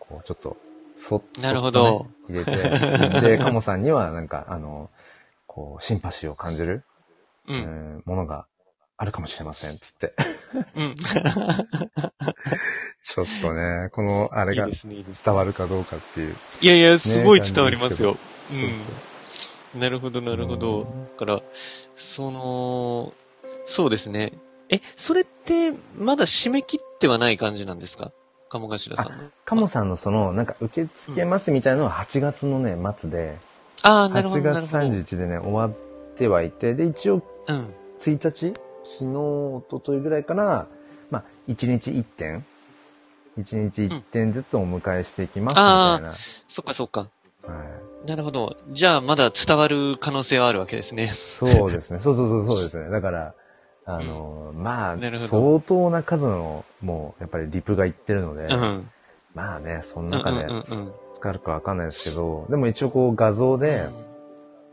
[0.00, 0.56] こう、ちょっと、
[1.06, 2.56] そっと、なるほど入れて、
[3.20, 4.88] で、カモさんにはなんか、あの、
[5.46, 6.82] こう、シンパシーを感じる、
[7.46, 7.52] う。
[7.52, 8.46] うんんものが
[8.96, 10.14] あるかもしれません、つって。
[10.74, 10.94] うん。
[13.02, 14.66] ちょっとね、この、あれが。
[14.66, 16.34] 伝わるかどうかっていう。
[16.62, 18.12] いやいや、すごい伝わりますよ。
[18.12, 18.18] うそ
[19.76, 19.78] う。
[19.78, 20.84] なるほど、なるほど。
[20.84, 21.42] だから、
[21.92, 23.12] その、
[23.66, 24.32] そうですね。
[24.70, 28.10] え、それって、まだ締め切ってはない感じなんですか？
[28.60, 29.24] 鴨頭さんの。
[29.44, 33.36] カモさんのその、なんか受け付けますみたいなのは8月のね、末で、
[33.82, 34.84] ああ、なるほ8ど、なる月ほど。
[34.84, 35.70] 31日でね、終わっ
[36.16, 37.74] てはいて、で、一応うん。
[37.98, 38.54] 1日？
[38.84, 40.66] 昨日、一昨日ぐらいから、
[41.10, 42.44] まあ、1日1点
[43.38, 45.62] ?1 日1点ずつお迎えしていきますみた
[46.00, 46.14] いな。
[46.48, 47.00] そっかそっか。
[47.00, 47.06] は
[48.04, 48.56] い、なるほど。
[48.70, 51.08] じゃあ、まだ伝わる可能性はあるわけですね。
[51.14, 51.98] そうですね。
[51.98, 52.88] そうそうそうそうですね。
[52.90, 53.34] だから、
[53.86, 58.90] あの、まあなるほど相当な数の、もう、やっぱりリプがいってるので、うん。
[59.34, 60.92] まあね、そのうんうん中でうんうん。
[61.20, 64.04] かるかわかんないですけど、でも一応こう画像で、うん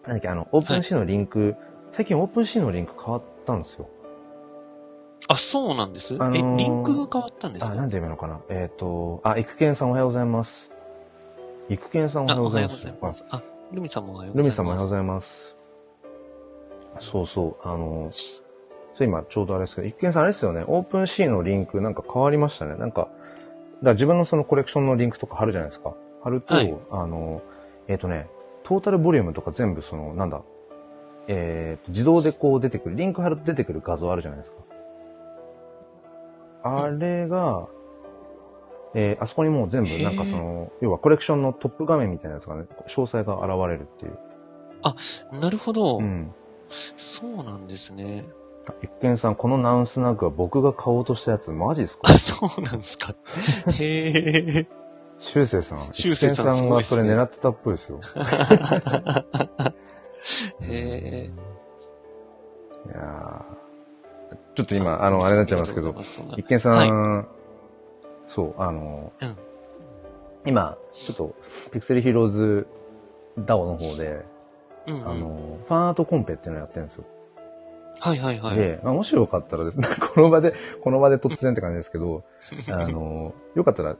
[0.03, 1.55] なんだっけ、あの、オープンシーのリンク、
[1.91, 3.87] 最近オープンシーのリンク変わったんですよ。
[5.27, 8.41] あ、そうなんです、あのーえ、リンクが変わったんですあ、かなんて読むのかな？
[8.49, 10.71] えっ、と、あ、育賢さんおはようございます。
[11.69, 12.87] 育賢さんおはようございます。
[12.87, 13.25] あおはようございます。
[13.29, 15.55] あ、ルミさんもおはようルミさんもおはようごいざいます。
[16.99, 18.41] そうそう、あの、そ
[19.05, 22.75] う今ちょうどあれですけど、一見さんあれですよね、オープンシーのリンクなんか変わりましたね。
[22.75, 23.11] なんか、だか
[23.81, 25.93] ら自分のそのコレクションのリンクとか貼るじゃないですか。
[26.23, 27.41] 貼ると、はいあの、
[27.87, 28.27] えっ、とね、
[28.63, 30.41] トータルボリュームとか全部その、なんだ、
[31.27, 34.57] えっ、と、自動でこう出てくる、リンク貼ると出てくる画像あるじゃないですか。
[36.63, 37.67] あれが、
[38.93, 44.17] えーあそこにもう全部なんかその、要はコレクションのトップ画面みたいなやつがね、詳細が現れるっていう。
[44.83, 45.25] ます。
[45.31, 46.33] なるほど、うん。
[46.97, 48.25] そうなんですね。
[48.67, 52.11] あ一見さん、このナウンスナックは僕が買おうとしたやつ、マジですか？
[52.11, 53.15] あ、そうなんですか？
[53.71, 54.07] へ
[54.59, 54.67] え。
[55.19, 55.89] シュウセイさん。
[55.93, 57.99] シュウセイさんさんがそれ狙ってたっぽいですよ。
[60.61, 61.31] へえ。
[62.87, 65.95] いやーちょっと今、あの、あれになっちゃいますけど、
[66.37, 66.85] 一見さん、は
[67.21, 67.25] い
[68.27, 69.37] そう、あの、うん
[70.43, 71.35] 今、ちょっと、
[71.71, 72.67] ピクセルヒーローズ
[73.37, 74.25] DAO の方で、
[74.87, 77.03] うんうんあの、ファンアートコンペっていうのをやってるんですよ。
[77.99, 78.55] はいはいはい。
[78.55, 82.23] で、まあ、もしよかったらですね、 この場で、この場で突然って感じですけど、
[82.71, 83.97] あの、よかったら、ん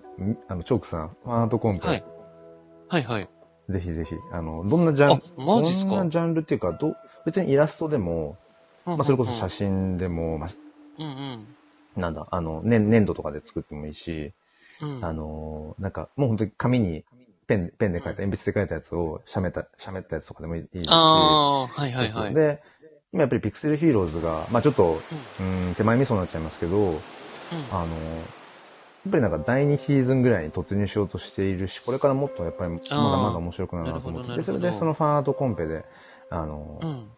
[0.47, 2.04] あの、チョークさん、アートコンペ、はい。
[2.89, 3.30] はいはい。
[3.69, 5.91] ぜひぜひ、あの、どんなジャンあ、マジっすか？
[5.91, 8.38] どんなジャンルっていうか、ど、別にイラストでも、
[8.86, 10.49] ままあ、それこそ写真でも、まあ、
[10.99, 11.47] うんうん。
[11.95, 14.34] なんだ、あの、粘粘土とかで作ってもいいし、
[14.82, 15.06] うん。
[15.06, 17.04] あの、なんか、もう本当に紙に
[17.47, 22.34] ペン、ペンで書いた、鉛筆で書いたやつを、しゃめた、しゃめったやつとかでもいいし、ああ、はいはいはい。
[22.34, 22.62] で、
[23.13, 25.02] 今やっぱりピクセルヒーローズが、まあちょっと、
[25.39, 26.97] うん、手前味噌になっちゃいますけど、うん。
[27.71, 27.95] あの、
[29.04, 35.84] やっぱりなんか第2シーズンぐらいに突入しようとしているし、これからもっとやっぱりまだまだ面白くなるなと思ってそれでそのファンアートコンペで、
[36.30, 37.10] あの、うん。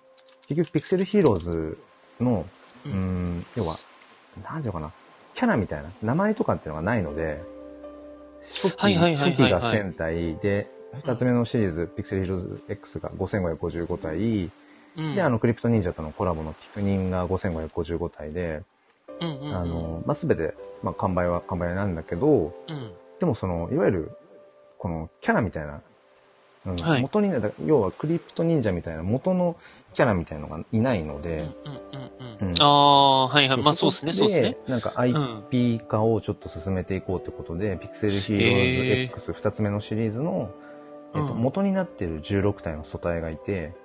[0.48, 1.78] 結局ピクセルヒーローズ
[2.20, 2.46] の、
[2.86, 3.78] ううんん、要は、
[4.44, 4.92] なんていうのかな、
[5.36, 7.44] キャラみたいな、名前とかっていうのがないので、
[8.42, 9.32] 初期、はいはいはいはいはい。
[9.32, 10.72] 初期が1000体で、
[11.06, 14.52] 二つ目のシリーズ、ピクセルヒーローズ X が5555体、
[14.98, 15.16] うん。
[15.16, 18.64] で、あの、クリプト忍者とのコラボのピクニンが5555体で、
[19.20, 22.94] うんうんうん、あの、まあ、すべて、まあ、完売は完売なんだけど、うん。
[23.20, 24.12] でもその、いわゆる、
[24.78, 25.82] この、キャラみたいな、
[26.66, 27.30] うんはい元に
[27.66, 29.58] 要はクリプト忍者みたいな元の
[29.94, 31.52] キャラみたいなのがいないのうんで、うんうんう
[32.42, 32.56] うんん。
[32.62, 33.62] ああ、はいはい。
[33.62, 34.58] まあそうですね、そうですね。。
[34.68, 40.52] なんか IP 化をちょっと進めていこうってことで、ピクセルヒーローズ X 二つ目のシリーズの、
[41.16, 43.83] えっと、うん元になっている16体の素体がいて、うん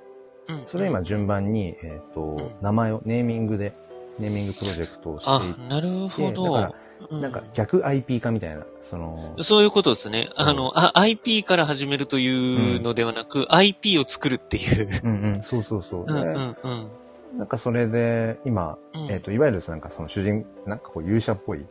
[0.66, 3.74] それを今順番に、えっと、ん名前を、ネーミングで、
[4.18, 6.52] ネーミングプロジェクトをしてあいっ、なるほて、だど。
[6.52, 6.74] から、
[7.10, 10.30] うなんか逆 IP 化みたいな、その、そういうことですね。
[10.36, 15.00] あの、あ IP から始めるというのではなく、IP を作るっていう。
[15.04, 16.04] うんうん、そうそうそう。
[16.06, 16.90] うんうでんうん。
[17.38, 21.66] なんかそれで、今、うんえっ、と、いわゆるなんかその主人、なんかこう勇者っぽい、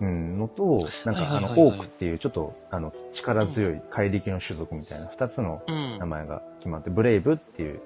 [0.00, 5.98] うん、のと、なんかあの、オークっていうちょっと、あの、力強い怪力の種族みたいな二つのうん。
[5.98, 7.80] 名前が決まって、ブレイブっていう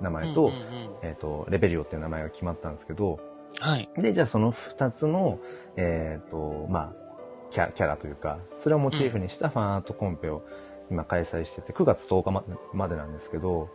[0.00, 3.18] 名前と、うんうんうんえっ、と、レベリオっていう名前が決まったんですけど、
[3.58, 3.88] はい。
[3.96, 5.38] で、じゃあその二つの、
[5.76, 7.06] えっ、と、まあ、
[7.50, 10.42] キャキャラというか、それをモチーフにしたファンアートコンペを
[10.90, 13.70] 今開催してて、9月10日ままでなんですけど、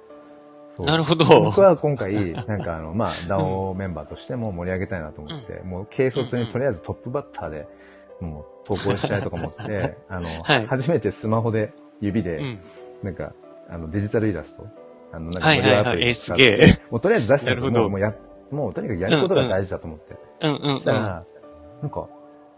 [0.79, 1.25] なるほど。
[1.43, 7.67] 僕は今回、 なんかあの、まあ、DAO メンバーとしても盛り上げたいなと思って、もう軽率にとりあえずトップバッターで、
[8.21, 12.59] もう投稿しちゃいとか思って、 あの、はい初めてスマホで、指で、うん。
[13.03, 13.33] なんか、
[13.69, 14.65] あの、デジタルイラスト、
[15.13, 15.77] あの、なんかはいはいはい。
[15.77, 16.43] 無料アプリえ使って。
[16.43, 16.81] すげえ。
[16.89, 18.15] もうとりあえず出したんですよなるもうもうや、
[18.51, 20.15] もうとにかくやることが大事だと思って。
[20.41, 21.25] うんうんしたら、
[21.81, 22.07] なんか、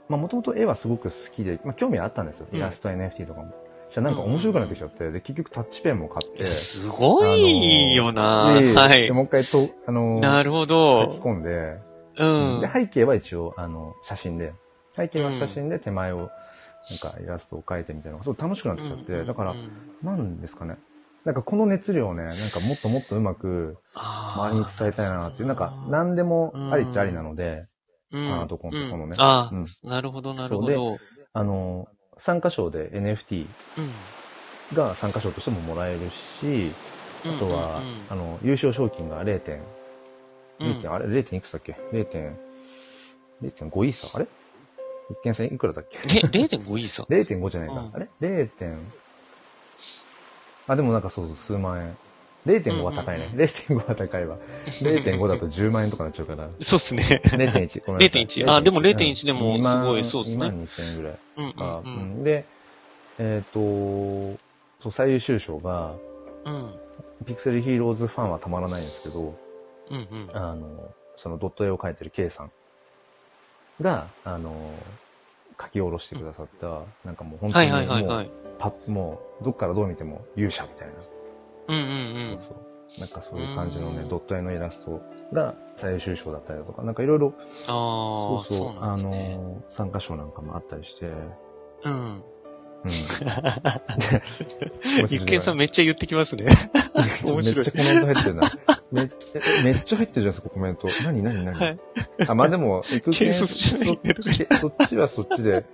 [0.09, 2.47] まあもともと絵はすごく好きで、まあ興味あったんですよ。
[2.51, 3.53] イラスト、NFT とかも。
[3.87, 9.03] そしたらなんか面白くなってきちゃって、で、結局タッチペンも買って、すごいよな、ではい。
[9.03, 9.11] で、。
[9.11, 11.03] もう一回と、あの、なるほ書きど。
[11.21, 11.77] 込んで、
[12.19, 12.61] うん。
[12.61, 14.53] で、背景は一応、あの、写真で、
[14.95, 16.17] 背景は写真で手前を、
[16.89, 19.69] なんかイラストを描いてみたいなのが、すごい楽しくなってきちゃって、だからう、ん
[20.03, 20.77] なんですかね。
[21.25, 27.65] なんかこの熱量をね、なんかもっともっとうまく周りに伝えたいなっていう、なんか何でもありっちゃありなので、
[28.11, 30.97] うんアートコンテこのねあうんあ、なるほど、なるほど。
[31.33, 33.81] あの、参加賞で NFT う
[34.73, 34.77] ん。
[34.77, 35.99] が参加賞としてももらえる
[36.41, 36.71] し、
[37.25, 39.39] あとは、あの、優勝賞金が 0.
[39.39, 39.59] 点、
[40.59, 40.81] うん、0.
[40.81, 41.27] 点あれ ?0.
[41.27, 42.05] 点いくつだっけ ?0.
[42.05, 42.37] 点、
[43.41, 44.27] 0.5イーサあれ？
[45.09, 45.45] 一見さん？
[45.47, 45.97] いくらだっけ？
[46.19, 47.75] え、0.5イーサ ?0.5 じゃないか。
[47.75, 48.49] うんあれ ?0.
[48.49, 48.77] 点、
[50.67, 51.97] あ、でもなんかそう数万円。
[52.45, 53.25] 0.5は高いね。
[53.25, 54.37] うんうん0.5は高いわ。
[54.65, 56.49] 0.5だと10万円とかなっちゃうから。
[56.59, 57.21] そうっすね。
[57.23, 57.85] 0.1。
[57.85, 61.81] ごめんなさい0.1あでも0.1でも2万すごいそうっすね2万2000円ぐらいうんか。
[61.85, 62.01] うんうん。
[62.01, 62.45] うんで、
[63.19, 63.59] えっ、と、
[64.81, 65.93] そう、最優秀賞が、
[66.45, 66.75] うん。
[67.25, 69.33] ピクセルヒーローズファンはたまらないんですけど、
[69.89, 70.29] うんうん。
[70.33, 72.51] あの、そのドット絵を描いてる K さん
[73.81, 74.73] が、あの、
[75.61, 78.42] 書き下ろしてくださった、なんかもう本当はいにもう、はいはいはい。
[78.59, 80.93] パッもう、どっからどう見ても勇者みたいな。
[81.67, 82.99] うんうんそうそう。
[82.99, 87.33] なんかそういう感じのね、うんドット絵のイラストが最優秀賞だったりだとか、なんかいろいろ、うん。
[87.33, 87.39] あ
[88.41, 89.37] あ、そうなんあですね。
[89.37, 91.07] の、参加賞なんかもあったりして、
[91.83, 92.23] うん。
[92.83, 92.91] うん。
[95.05, 96.45] 一見さんめっちゃ言ってきますね。
[97.25, 98.43] 面白いめっちゃコメント入ってるな。
[98.91, 99.09] めっ
[99.63, 100.87] めっちゃ入ってるじゃないですか、コメント。
[101.03, 101.79] 何何何、はい。
[102.27, 105.65] あ、まあでも、育軽研率じゃないそそそっちはそっちで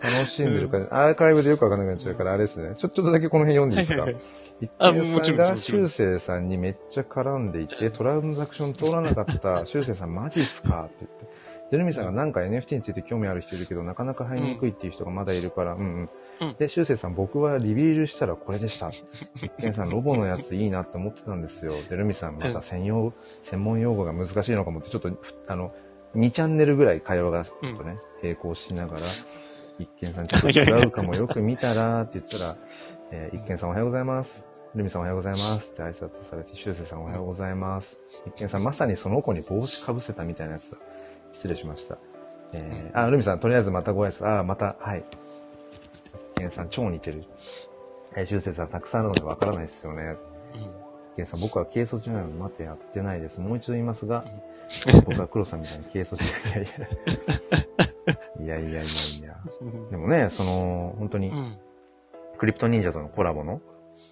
[0.00, 2.74] 楽しんでるから、アーカイブでよくわかんなくなっちゃうから、あれですね。
[2.76, 4.02] ちょ、ちょっとだけこの辺読んでいいですか？
[4.02, 4.22] はいはい
[4.60, 10.84] 一あ見さんが修正さんにめっちゃ絡んでいて、トランザクション通らなかった 修正さんマジっすか？
[10.84, 11.26] って言って。
[11.72, 16.10] ジェルミさんがなんか NFT について興味ある人いるけど、なかなか入りにくいっていう人がまだいるから、うんうん。
[16.40, 18.90] うんで、修正さん、僕はリビールしたらこれでした。
[18.90, 21.72] 一見さん、ロボのやついいなって思ってたんですよ。
[21.88, 25.72] で、ルミさん、また専用、専門用語が難しいのかもって、ちょっと、ふあの、
[26.14, 29.02] 2チャンネルぐらい会話がちょっとね、並行しながら、
[29.82, 32.56] 一見さん、ちょっと違うかもよく見たら、って言ったら、
[33.10, 34.48] えー一見さんおはようございます。
[34.74, 38.02] ルミさんおはようございますって挨拶されて、修正さんおはようございます。
[38.26, 40.78] 一見さん、まさにその子に帽子かぶせたみたいなやつだ。
[41.32, 41.98] 失礼しました。
[42.54, 44.26] えー、あ、ルミさん、とりあえずまたご挨拶。
[44.26, 45.04] あ、また、はい。
[46.36, 47.24] 一見さん、超似てる。
[48.16, 50.16] えー、修正さん、たくさんあるのでわからないですよね。
[51.14, 53.40] 一見さん、僕は軽率じゃないので、待てやってないです。
[53.40, 54.24] もう一度言いますが、
[55.04, 56.62] 僕は黒さんみたいに軽率じゃない。
[56.62, 56.80] いやい
[57.86, 57.91] や。
[58.42, 58.84] いやいやいやい
[59.22, 59.36] や。
[59.60, 61.58] う んでもね、その、本当にう、ん。
[62.38, 63.60] クリプト忍者とのコラボの、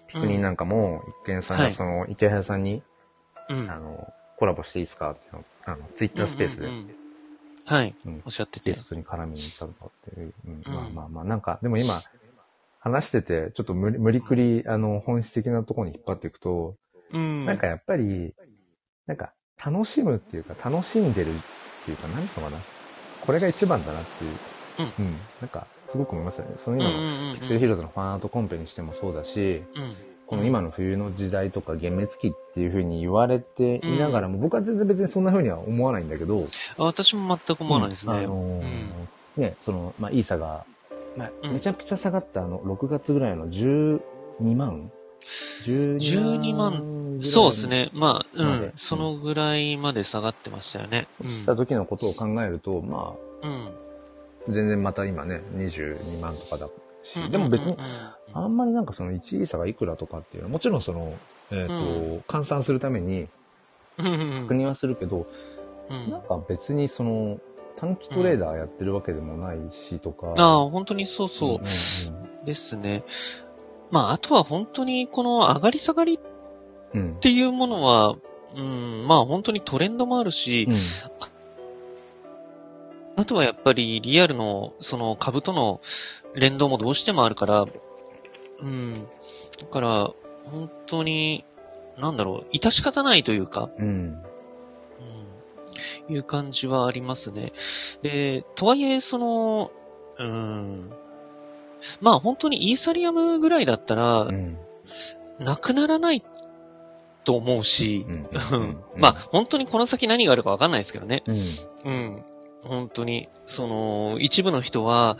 [0.07, 2.83] ピクニンなんかも、一見さんがはいその、池原さんに、
[3.49, 3.69] うん。
[3.69, 5.11] あの、コラボしていいですか？
[5.11, 6.95] っていうのあの、ツイッタースペースで、うんうんうん
[7.63, 7.95] はい。
[8.05, 8.71] うんおっしゃってて。
[8.71, 12.01] ゲストに絡みに行ったとかっていう、うんうんまあまあまあ、なんか、でも今、
[12.79, 16.75] 話してて、ちょっと無理無理くり、あの、本質的なところに引っ張っていくと、
[17.11, 17.45] うん。
[17.45, 18.33] なんかやっぱり、
[19.05, 21.33] なんか、楽しむっていうか、楽しんでるっ
[21.85, 22.49] ていうか、何かな？
[23.25, 24.31] これが一番だなっていう。
[24.99, 25.15] うん。
[25.41, 26.53] なんか、すごく思いますよね。
[26.57, 27.35] そのうん、今の、うんうんうん。
[27.35, 29.95] ピクセルヒーローズのファンアートコンペにしてもそうだし、うん。
[30.31, 38.13] この今の冬の時代とか幻滅期っていう風に言われていながらも、僕は全然別にそんな風には思わないんだけど、あ私も全く思わないですね。
[38.13, 38.91] あのー
[39.35, 40.65] ね、その、まあ、イーサが、
[41.17, 43.99] まあ、うんめちゃくちゃ下がったあの、6月ぐらいの12
[44.55, 44.89] 万
[45.65, 46.71] ?12 12万？
[46.71, 47.67] 万ぐらいそうです。
[47.67, 47.89] ね。
[47.93, 48.73] まあ、うん。
[48.75, 51.07] そのぐらいまで下がってましたよね。
[51.23, 53.67] うんした時のことを考えると、まうん。
[53.67, 53.71] あ、
[54.49, 56.69] 全然また今ね、22万とかだ
[57.03, 57.87] しうん、でも別にうん、うん
[58.33, 61.13] あんまりなんかその1イーサがいくらとかっていうのは、もちろんその、
[61.51, 63.27] えっ、と、う換算するために
[63.97, 65.27] うんうん確認はするけど、
[65.89, 67.39] うんなんか別にその、
[67.75, 70.33] 短期トレーダーやってるわけでもないしとか。
[70.37, 73.03] ああ、本当にそうそううんうんですね。
[73.89, 76.19] まあ、あとは本当にこの上がり下がりっ
[76.93, 77.01] うん。
[77.01, 77.15] うん。
[77.15, 78.15] ていうものは、
[78.55, 80.75] うん、まあ本当にトレンドもあるし、うん
[83.17, 85.81] あとはやっぱりリアルのその株との
[86.33, 87.65] 連動もどうしてもあるから、
[88.61, 88.93] うん。
[88.93, 88.99] だ
[89.69, 90.11] から、
[90.45, 91.43] 本当に、
[91.97, 94.23] なんだろう、致し方ないというか、うん。
[96.07, 97.53] うん、いう感じはありますね。
[98.01, 99.71] で、とはいえ、その、
[100.17, 100.91] うん、
[101.99, 104.57] まあ本当にイーサリアムぐらいだったらう、ん。
[105.39, 106.23] なくならない
[107.23, 111.23] と思うし、うんうんまあ本当にこの先何があるかわかんないですけどね。
[111.27, 111.35] うん。
[111.85, 112.23] うん。
[112.63, 115.17] 本当に、その、一部の人は、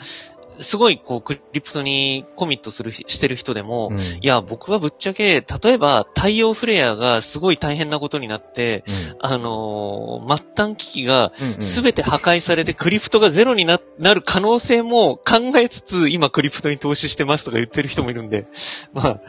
[0.60, 4.00] すごい、こう、クリプトにコミットする、してる人でも、うん。
[4.00, 8.84] いや、僕はぶっちゃけ、例えば、太陽フレアがすごい大変なことになって、
[9.20, 18.46] あのー末端機器がすべて破壊されてクリプトがゼロにななる可能性も考えつつ、今クリプトに投資してますとか言ってる人もいるんで、
[18.94, 19.20] まあ、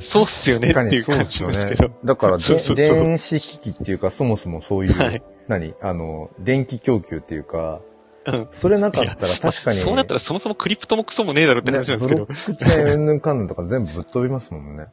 [0.00, 1.90] そうっすよねっていう感じですけど。
[2.04, 5.22] だから、でそうそうそう電子機器っていうか、そもそもそういう、はい。
[5.46, 5.74] 何？
[5.80, 7.80] あの、電気供給っていうか、
[8.26, 8.48] うん。
[8.50, 12.24] それなかったら確かに、そうなったらそもそもクリプトもクソもねえだろって話なんですけど。
[12.26, 14.86] ブロックチェーンうんぬんかんぬんとか全部ぶっ飛びますもんね。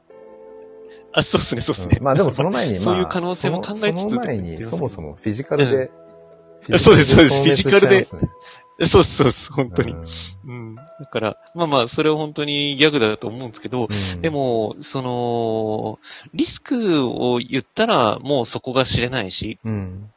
[1.14, 1.98] あ、そうっすね、そうっすね。
[2.00, 5.92] うんまあでもその前に、まあ、そういう可能性も考えつつその前に、そもそもフィジカルで、
[6.76, 8.08] んそうですそうですフィジカルで
[8.86, 9.94] そうっすそうっす、本当に。
[9.94, 10.06] うん
[10.46, 10.76] うん。
[10.76, 16.00] だから、まあまあ、それは本当にギャグだと思うんですけど、うんで、も、その、
[16.34, 20.12] リスクを言ったらもうそこが知れないし、うん。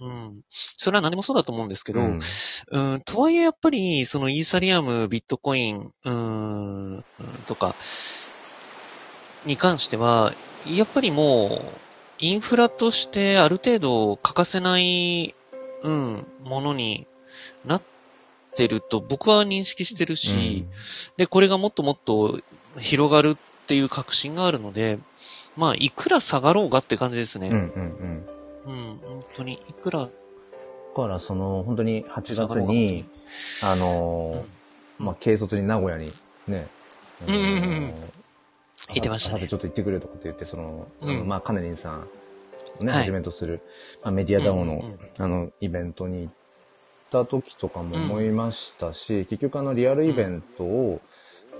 [0.00, 0.40] うん。
[0.48, 2.20] それは何もそうだと思うんですけど、うん
[2.70, 7.04] うん、とはいえやっぱり、そのイーサリアム、ビットコイン、うーん、うん
[7.46, 7.74] とか、
[9.44, 10.34] に関しては、
[10.64, 11.80] やっぱりもう、
[12.20, 15.34] インフラとしてある程度欠かせない、
[15.82, 17.07] うん、ものに
[17.68, 17.82] なっ
[18.56, 20.66] てると僕は認識してるし、
[21.16, 22.40] で、これがもっともっと
[22.78, 24.98] 広がるっていう確信があるので、
[25.56, 27.48] まあ、いくら下がろうがって感じですね。
[27.48, 28.24] うんうん
[28.66, 28.78] うん。
[28.90, 30.08] うん、本当に、いくら、だ
[30.94, 33.04] から、その、本当に8月に、
[33.62, 34.58] あのー
[34.98, 36.12] まあ、軽率に名古屋に
[36.46, 36.68] ね、
[37.26, 37.92] うんうんうん。
[39.00, 39.46] てましたね。
[39.46, 41.28] ちょっと行ってくれとかって言って、その、うん。
[41.28, 42.08] まあ、カネリンさん
[42.80, 43.60] をね、はじめとする、
[44.02, 44.98] まあ、メディアダオの、うんうんうん。
[45.18, 46.32] あの、イベントに行っ
[47.10, 51.00] た時とかも思いましたし、結局あの、リアルイベントを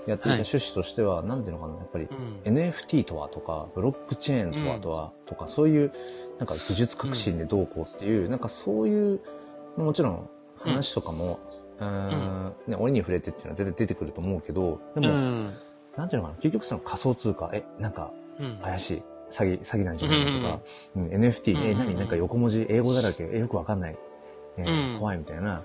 [0.07, 0.39] やっていたはい。
[0.39, 2.41] 趣旨としては、なんていうのかな、やっぱり、うん。
[2.43, 5.91] NFT とはとか、ブロックチェーンとはとは、とか、そういう、
[6.37, 9.19] なんか技術革新でどうこうっていう、なんかそういう、
[9.77, 11.39] もちろん話とかも、
[11.79, 15.57] うーんね、折に触れてっていうのは絶対出てくると思うけど、でも、うん。
[15.97, 18.59] なんていうのかな、結局その仮想通貨、え、なんかうん。
[18.61, 20.59] 怪しい、詐欺、詐欺なんじゃないかとか、
[20.95, 23.97] うん NFT、え、何なんか横文字、英語だらけ、え、よくわかんない、
[24.67, 24.99] えーうん。
[24.99, 25.63] 怖いみたいな、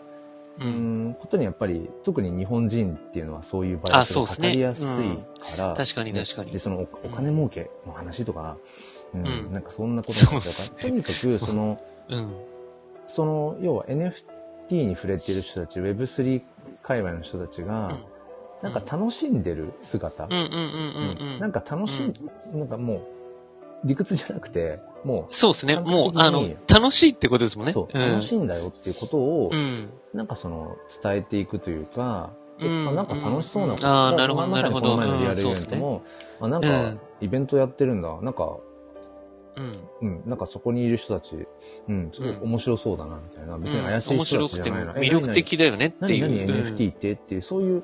[0.58, 0.64] う。
[0.64, 4.86] うんん、ことにやっぱり、特に日本人っていうのはそういうバイアスがかかりやすい
[5.56, 6.24] から、確かにね。
[6.24, 6.52] 確かに。
[6.52, 6.58] で、。
[6.58, 8.56] そのおお金儲けの話とか、
[9.14, 9.26] うん。
[9.26, 9.52] うん。
[9.52, 10.78] なんかそんなことそうだっすね。
[10.80, 12.32] とにかく、その、 うん。
[13.06, 16.42] その、要は NFT に触れている人たち、Web3
[16.82, 17.98] 界隈の人たちが、
[18.62, 20.48] なんか楽しんでる姿、うんうんうん
[21.20, 21.40] うんうん。
[21.40, 23.00] なんか楽しい、なんかもう、
[23.84, 25.78] 理屈じゃなくて、もそうですね。
[25.78, 27.72] もう、あの、楽しいってことですもんう、ね。
[27.72, 29.90] そう、ん楽しいんだよっていうことを、うん。
[30.14, 32.30] なんかその、伝えていくというか、
[32.60, 36.02] えうんあなんか楽しそうなこと、うんあなるほどまさにこの前のリアルイベンなるほどトも、
[36.40, 38.56] あ、なんかうん、イベントやってるんだ、なんか、
[39.56, 39.88] うん。
[40.00, 41.36] うん、なんかそこにいる人たち、
[41.88, 43.58] うん、すごい面白そうだな、みたいな。
[43.58, 44.92] 別に怪しい面人白くてもたちじゃないな。
[44.94, 46.46] 魅力的だよねっていう。
[46.46, 47.82] 何々 NFT ってっていう、そういう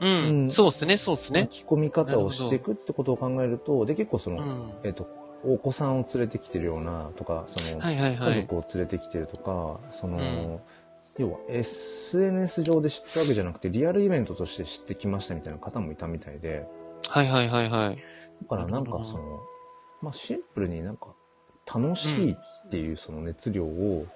[0.00, 0.08] うん。
[0.08, 0.50] ううんん。
[0.50, 1.48] そうですね、そうですね。
[1.50, 4.72] 書き込み方をしていくってことを考えると、で、結構その、うん。
[4.84, 5.08] えっと、
[5.44, 8.34] お子さんを連れてきてるような、とか、その、はいはいはい。
[8.34, 10.60] 家族を連れてきてるとか、その、うん
[11.18, 16.64] 要は SNS 上で知ったわけじゃなくて、リアルイベントとして知ってきましたみたいな方もいたみたいで、
[17.08, 17.96] はいはいはいはい。
[17.96, 18.02] だ
[18.48, 19.40] からなんかその、
[20.00, 21.08] まあシンプルになんか
[21.66, 22.36] 楽しいっ
[22.70, 24.06] ていうその熱量を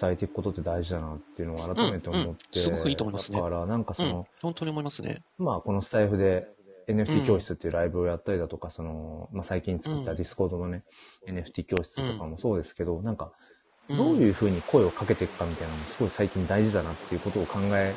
[0.00, 4.26] 伝えていくことって大事だなっていうのを改めて思って、うんうんすごくいいと思いますねだからなんかそうのん、。
[4.42, 5.22] 本当に思いますね。
[5.38, 6.57] まあこのスタエフでうん
[6.88, 10.16] NFT 教室っていうライブをやったりだとか、その、まあ最近作ったうん。
[10.16, 10.84] Discord のね、
[11.26, 13.32] NFT 教室とかもそうですけど、なんか
[13.88, 13.96] うん。
[13.96, 17.94] どういうふうに声をかけていくかみたいなのもすごい最近大事だなっていうことを考え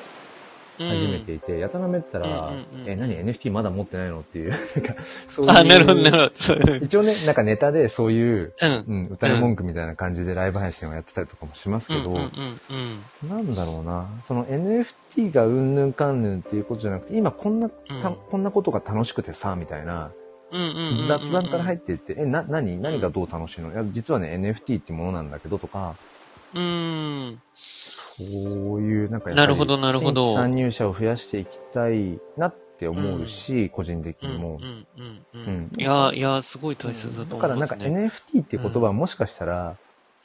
[0.77, 4.21] 始めていて、やたらめったら、うんうんうんえ、何？NFT まだ持ってないの？
[4.21, 4.95] っていう、 なんか、
[5.27, 5.51] そういう。
[5.51, 6.75] あ、なるほどなるほど。
[6.85, 8.85] 一応ね、なんかネタでそういう、うん。
[8.87, 12.29] うん、歌い文句みたいな感じでライブ配信をやってたりとかもしますけど、うんうんうん
[13.23, 13.29] うん。
[13.29, 20.11] なんだろうな、その NFT がうんぬんかんぬんっていうことじゃなくて、今こんな、こんなことが楽しくてさ、みたいな、
[20.51, 21.07] うんうんうんうん。
[21.07, 22.77] 雑談から入っていって、え、な、何？
[22.81, 23.71] 何がどう楽しいの？
[23.71, 25.95] いや、実はね、NFT ってものなんだけどとか、
[26.53, 27.39] うん。
[28.29, 34.65] そういう、なんかやるほどなるほど参入者を増やしていきたいなって思うし、個人的うんにもう。
[34.65, 35.71] んうんううんん。
[35.77, 37.75] いや、いや、すごい大切だとだからなんか。
[37.75, 39.75] NFT っていう言葉はもしかしたら、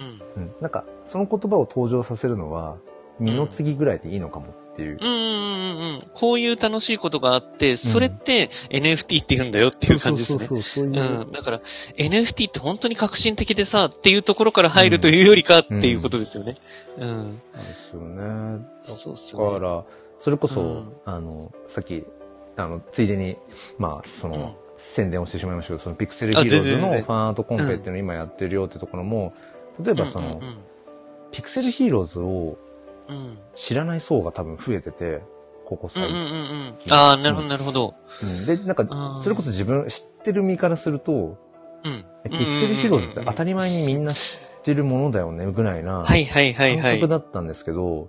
[0.01, 0.23] うん。
[0.37, 2.77] うん、なんかその言葉を登場させるのは、
[3.19, 4.99] 二の次ぐらいでいいのかもっていう。
[5.01, 6.03] うんうんうんうん。
[6.15, 10.39] こういう楽しいことがあって、それって NFT って言うんだよっていう感じですね。
[10.39, 11.21] そうそうそう、そういう。
[11.23, 11.33] うん。
[11.33, 11.61] だから、
[11.97, 16.57] NFT って本当に革新的でさ、っていうところから入るというよりかっていうことですよね。
[16.99, 17.07] うん。
[17.07, 18.67] なんですよね。
[18.83, 19.59] そうっすだね。
[19.59, 19.85] から、
[20.19, 22.05] それこそ、うんあの、さっき、
[22.57, 23.37] あの、ついでに、
[23.79, 29.33] まあ、その、うん宣伝をしてしまいましたけど、そのピクセルヒーローズのファンアートコンペっていうのを今やってるよってところも、
[29.81, 30.59] 例えばその、うん
[31.33, 32.57] ピクセルヒーローズをうんうん。
[33.55, 35.23] 知らない層が多分増えてて、
[35.65, 36.29] ここうんうんうんう最
[36.71, 36.77] ん。
[36.91, 37.95] ああ、なるほどなるほど。
[38.23, 38.47] 近。
[38.47, 41.39] で、なんかそれこそ自分知ってる身からすると、
[41.85, 42.05] うん。
[42.25, 46.95] えピクセルヒーローズって当たり前にみんな知ってるものだよね、ぐらいなはいはいはい感はい。
[47.01, 48.09] 覚だったんですけど、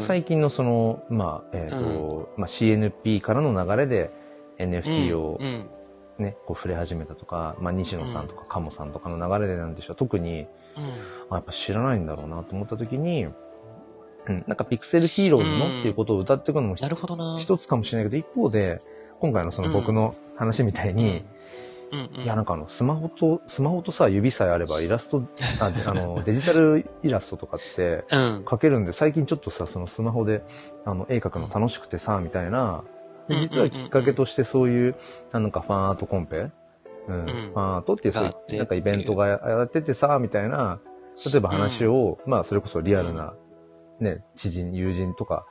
[0.00, 4.10] 最近のその、まあ、えっ、と、まあ CNP からの流れで
[4.58, 5.68] NFT をうん。
[6.18, 9.96] ね、こう触れ始めたとか、まあ西野さんとか鴨さんとかの流れでなんでしょう。
[9.96, 10.48] 特に、うん。
[11.30, 13.28] あやっぱ知らないんだろうなと思った時に、
[14.28, 17.38] うん、なんかピクセルヒーローズのっていうことを歌っていくのもなるほどな。
[17.38, 18.80] 一つかもしれないけど、一方で、
[19.20, 21.24] 今回のその僕の話みたいに、
[21.92, 22.10] うん。
[22.16, 22.22] うん。
[22.22, 25.22] いや、なんかあの、スマホと、スマホとさ、指さえあればイラスト、
[25.60, 28.44] ああの、 デジタルイラストとかってうん。
[28.44, 30.42] 描けるんで、最近ちょっとさ、そのスマホで、
[30.84, 32.84] あの、絵描くの楽しくてさ、みたいな、
[33.28, 34.94] でうん実はきっかけとしてそういう、
[35.32, 36.50] あなんかファンアートコンペ？
[37.08, 37.26] うん、ん。
[37.26, 40.78] ファンアートっていう、そうがあっていう、なんかイベントがやっててさ、みたいな、
[41.26, 43.34] 例えば話を、まあ、それこそリアルな、
[44.00, 45.46] ね、知人、友人とか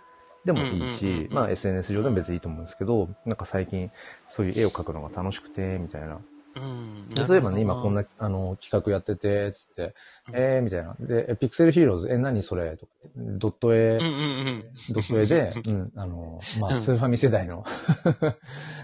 [0.45, 3.91] でもいいうんうんうんしう、んまあ、SNS 上でも別にいいと思うんですけど、なんか最近、
[4.27, 6.19] そういう絵を描くのが楽しくて、みたいな。
[6.55, 7.09] うん。
[7.09, 8.01] でそういえばね、今こんな。
[8.01, 9.93] な、あの、企画やってて、つって、
[10.29, 10.95] うんえー、みたいな。
[10.99, 12.77] で、えピクセルヒーローズ、え、何それ？
[12.77, 17.65] とか、ドット絵、うんうんドット絵で、 うん、あの、まあ、うんスーファミ世代の、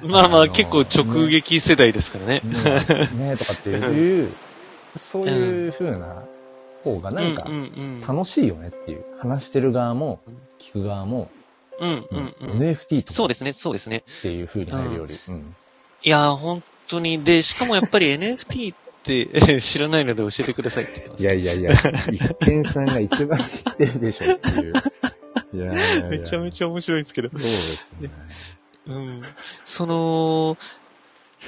[0.04, 0.12] うん。
[0.12, 2.42] まあまあ、あのー結構直撃世代ですからね。
[2.44, 4.30] ねねとかっていう、
[4.98, 6.24] そういう風な
[6.84, 7.48] 方がなんか
[8.06, 9.06] 楽しいよねっていう。
[9.20, 11.30] 話してる側もうん、聞く側も、
[11.80, 12.08] うん。
[12.12, 12.60] うんうん。
[12.60, 14.04] NFT とかそうですね、そうですね。
[14.20, 15.54] っていう風に入るより、うん。
[16.04, 17.24] いやー、本当に。
[17.24, 21.24] で、しかもやっぱり NFT って 知らないので教えてくださいって言ってます。
[21.24, 24.74] いやいやいや、一見さんが一番知ってるでしょっていう。
[25.54, 27.30] いやいやいやめちゃめちゃ面白いんですけど。
[27.30, 28.10] そうですね。
[28.88, 29.22] うん。
[29.64, 30.58] その、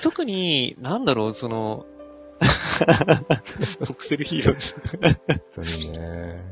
[0.01, 1.85] 特に、なんだろう、その、
[3.87, 4.75] ボクセルヒーローズ。
[5.01, 6.43] 本当にね。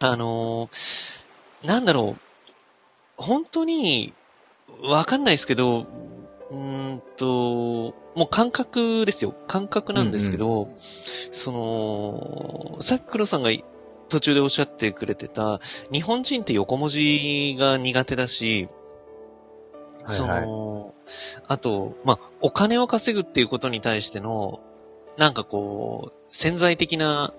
[0.00, 2.20] あのー、なんだろう、
[3.16, 4.14] 本当に、
[4.82, 5.86] わかんないですけど、
[6.50, 9.34] うーんと、もう感覚ですよ。
[9.48, 10.68] 感覚なんですけど、
[11.32, 13.50] その、さっき黒さんが
[14.08, 15.60] 途中でおっしゃってくれてた、
[15.92, 18.68] 日本人って横文字が苦手だし、
[20.06, 20.77] そはいはいの、
[21.46, 24.60] あと、まあ、お金を稼ぐっていうことに対しての、
[25.16, 27.32] なんかこう、潜在的な、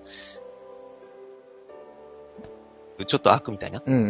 [3.06, 4.04] ちょっと悪みたいなうんうんう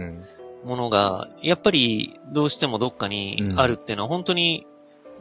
[0.00, 0.24] ん
[0.64, 4.66] ものが、やっぱりどうしてもどっかにあるっていうのは本当に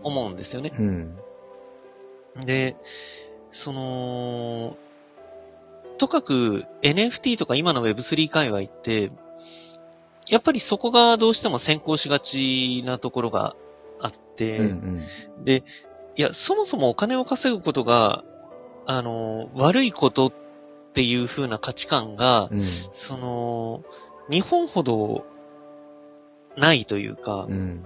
[0.01, 0.73] 思うんですよね。
[0.77, 1.17] うん。
[2.35, 2.45] うん。
[2.45, 2.75] で、
[3.51, 4.75] その、
[5.97, 9.11] とかく NFT とか今の Web3 界隈って、
[10.27, 13.55] やっぱりそこがどうしても先行しがちなところが
[14.59, 14.65] うん
[15.37, 15.45] うん。
[15.45, 15.63] で、
[16.15, 18.23] いや、そもそもお金を稼ぐことが、
[18.85, 20.33] あの、悪いことっ
[20.93, 22.61] ていう風な価値観が、うん。
[22.91, 23.83] その、
[24.29, 25.25] 日本ほど
[26.57, 27.85] ないというか、いうん。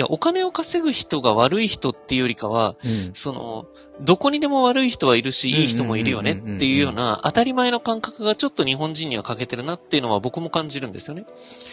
[0.00, 3.14] や、お金を稼ぐ人が悪い人っていうよりかは、うん。
[3.14, 3.66] その、
[4.00, 11.26] どこにでも悪い人はいるし、いい人もいるよねっていうような当たり前の感覚がちょっと日本人には欠けてるなっていうのは僕も感じるんですよね。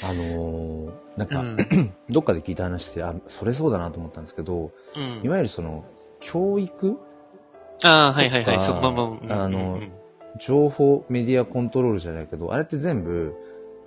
[0.04, 1.94] あのー、なんか、うん。
[2.10, 5.30] どっかで聞いた話で、あ、それそうだなと思ったんですけど、うんい。
[5.30, 5.86] わゆるその、
[6.20, 6.98] 教育？
[7.84, 8.60] ああ、はいはいはい。
[8.60, 9.80] そう、まあまあの
[10.40, 13.34] 情報メディアコントロールじゃないけど、あれって全部、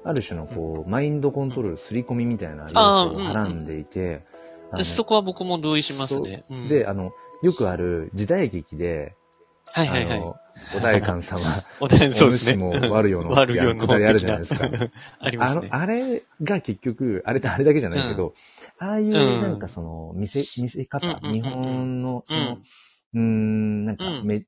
[0.04, 4.22] ある種のこう、マインドコントロール、刷り込みみたいな要素をはらんでいて、
[4.72, 6.44] あのそこは僕も同意しますね。
[6.50, 7.12] うんで、あの、
[7.42, 9.14] よくある時代劇で、
[9.66, 10.18] はいはいはい。
[10.18, 10.36] あの、
[10.76, 11.40] お代官様、
[11.80, 14.68] お題そうですも悪よの悪よのあるじゃないですか。
[15.20, 15.68] ありますね、。
[15.70, 18.34] あのあれが結局、あれってあれだけじゃないけど、
[18.78, 22.62] ああいうなんかその、見せ、見せ方、うんうんうんうん日本の、その、うん。
[23.14, 24.04] うーん、なんか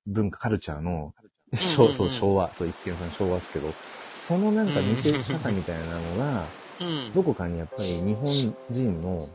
[0.07, 1.11] 文化、カルチャーの、うんうん
[1.53, 3.73] そうそう、昭和、そう、一見さん昭和ですけど、
[4.15, 6.45] そのなんか見せ方みたいなのが、
[6.81, 7.13] うん。
[7.13, 9.29] どこかにやっぱり日本人の、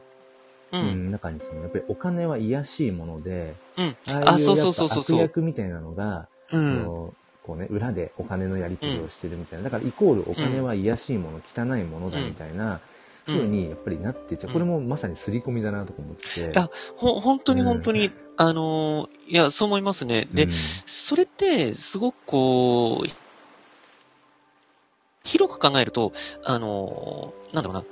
[0.82, 0.86] う。
[0.86, 3.96] うんん、中にその、やっぱりお金は癒やしいもので、うん。
[4.10, 6.84] ああそうそうそうそう悪役みたいなのが、そうん。
[6.84, 7.14] の、
[7.44, 9.66] こうね、裏でお金のやり取りをしてるみたいな。
[9.66, 12.80] だからイコールお金は癒やしいもの、汚いものだみたいな、うん
[13.26, 14.54] 風にやっぱりなってちゃう。
[14.54, 16.58] これもまさに刷り込みだなとか思って。
[16.60, 20.28] あほ、本当に本当に、あのー、いや、そう思いますね。
[20.32, 20.52] で、うん
[20.86, 23.10] それって、すごくこう、
[25.24, 26.14] 広く考えると、
[26.44, 27.84] あのー、なんだろうな。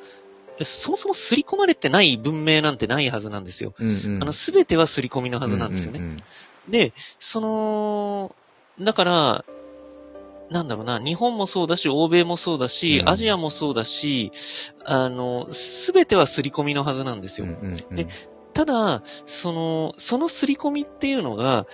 [0.61, 3.73] そもそも刷り込まれてない文明なんてないはずなんですよ。
[3.79, 5.99] うんうんあの、すべては刷り込みのはずなんですよね。
[5.99, 6.23] うんうん
[6.69, 8.35] で、その、
[8.79, 9.45] だから、
[10.49, 14.31] なんだろうな、日本もそうだし、欧米もそうだし、うんアジアもそうだし、
[14.85, 17.47] あの、すべては刷り込みのはずなんですよ。
[17.47, 18.07] うんうんうんで
[18.53, 21.65] ただ、その、その刷り込みっていうのが、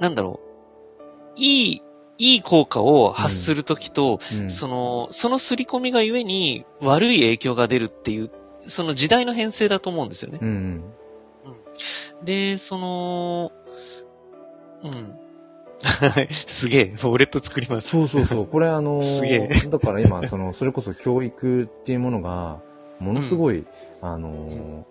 [0.00, 0.40] なんだろ
[1.36, 1.82] う、いい、
[2.18, 8.30] いい効果を発するときと、うんその、その刷り込みがゆえに悪い影響が出るっていう、
[8.62, 10.38] その時代の編成だと思うんですよね。
[10.42, 10.84] うんうん
[12.24, 13.52] で、その、
[14.82, 15.14] うん。
[16.46, 17.90] すげえ、ウォレット作ります。
[17.90, 18.46] そうそうそう。
[18.46, 22.58] これあのー すげえだから今、その、それこそ教育っていうものが、
[22.98, 23.64] ものすごい、
[24.00, 24.82] あのー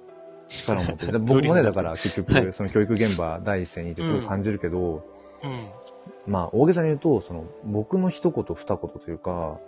[0.50, 5.04] 力を持って 僕もね、だから結局、はいその教育現場第一線にいてすごい感じるけど、
[5.44, 5.56] うん。
[6.26, 9.60] まあ、大げさに言うと、その、僕の一言二言というか、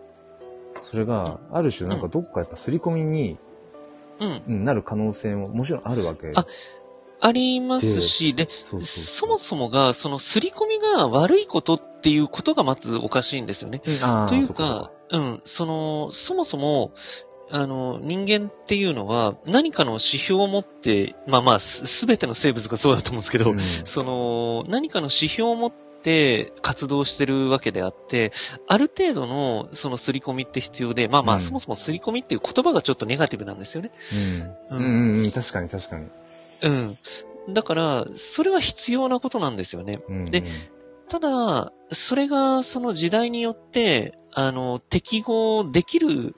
[0.81, 3.37] それが、ある種なんかどっかやっぱ刷り込みに
[4.19, 4.41] うん。
[4.47, 6.31] うんなる可能性ももちろんあるわけ。
[6.35, 6.45] あ
[7.21, 13.79] ありますし、で、そもそもが、その刷り込みが悪いことっていうことがまずおかしいんですよね。
[13.79, 13.97] とい
[14.43, 16.93] うか、うん、その、そもそも、
[17.51, 25.88] あの、人間っていうのは何かの指標を持って、まあまあ、すすべての生物がそうだと思うんですけど、うんその、何かの指標を持って
[26.61, 28.31] 活動してるわけであって、
[28.67, 33.91] ある程度のその刷り込みって必要で、まあまあ、うんそもそも刷り込みっていう言葉がちょっとネガティブなんですよね。
[34.71, 34.77] うん。
[34.79, 36.07] ううんんうんうん、確かに確かに。
[36.61, 36.97] うん。
[37.53, 39.99] だから、それは必要なことなんですよね。
[40.07, 40.43] うんで
[41.09, 46.35] ただ、それがその時代によって、あの、適合できる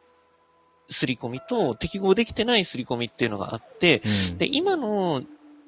[0.90, 4.02] 刷り込みと適合できてない刷り込みっていうのがあって、
[4.32, 5.24] うんで、今の、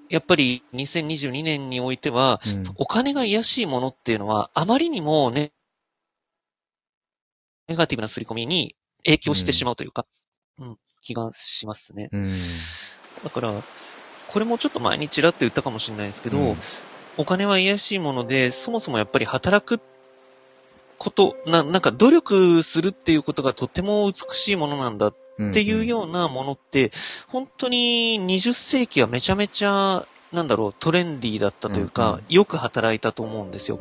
[0.09, 2.63] やっぱり2022年においては、うん。
[2.75, 5.51] お金が癒しいものっていうのは、あまりにもね、
[7.67, 8.75] ネガティブな刷り込みに
[9.05, 10.05] 影響してしまうというか、
[10.59, 12.09] うん、気がしますね。
[12.11, 12.37] うん。
[13.23, 13.53] だから、
[14.27, 16.57] これもちょっと前にちらっと言ったかもしれないですけど、うん。
[17.17, 19.79] お金は癒やしいもので、そもそもやっぱり働く
[20.97, 25.15] こと、な、なんか努力するっていうことがとっても美しいものなんだっ
[25.53, 26.91] ていうようなものって、
[27.27, 33.79] 本当に20世紀はめちゃめちゃ、なんだろう、トレンディーだったというか、よく働いたと思うんですよ。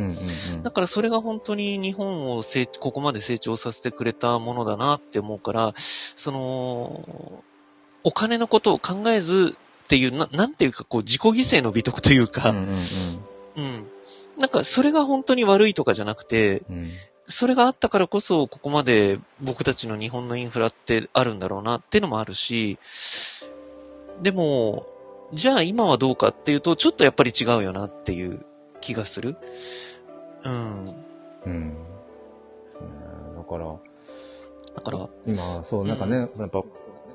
[0.63, 7.43] だからそれが本当に日本を成ここまで成長させてくれたものだなって思うから、その、
[8.05, 13.87] お金のことを考えずっていう、ななんていうかこう自己犠牲の美徳というか、うん。
[14.39, 16.91] なんかそれが本当に悪いとかじゃなくて、うん
[17.27, 22.79] それがあったからこそここまで僕たちの日本のインフラってあるんだろうなっていうのもあるし、
[24.23, 24.87] でも、
[25.33, 28.45] じゃあ今はどうかっていうと、ちょっとやっぱり違うよなっていう
[28.81, 29.37] 気がする。
[30.45, 30.95] うん。
[31.47, 32.87] うんですね
[33.37, 33.75] だから
[34.75, 36.63] だから、今そうなんかね、やっぱ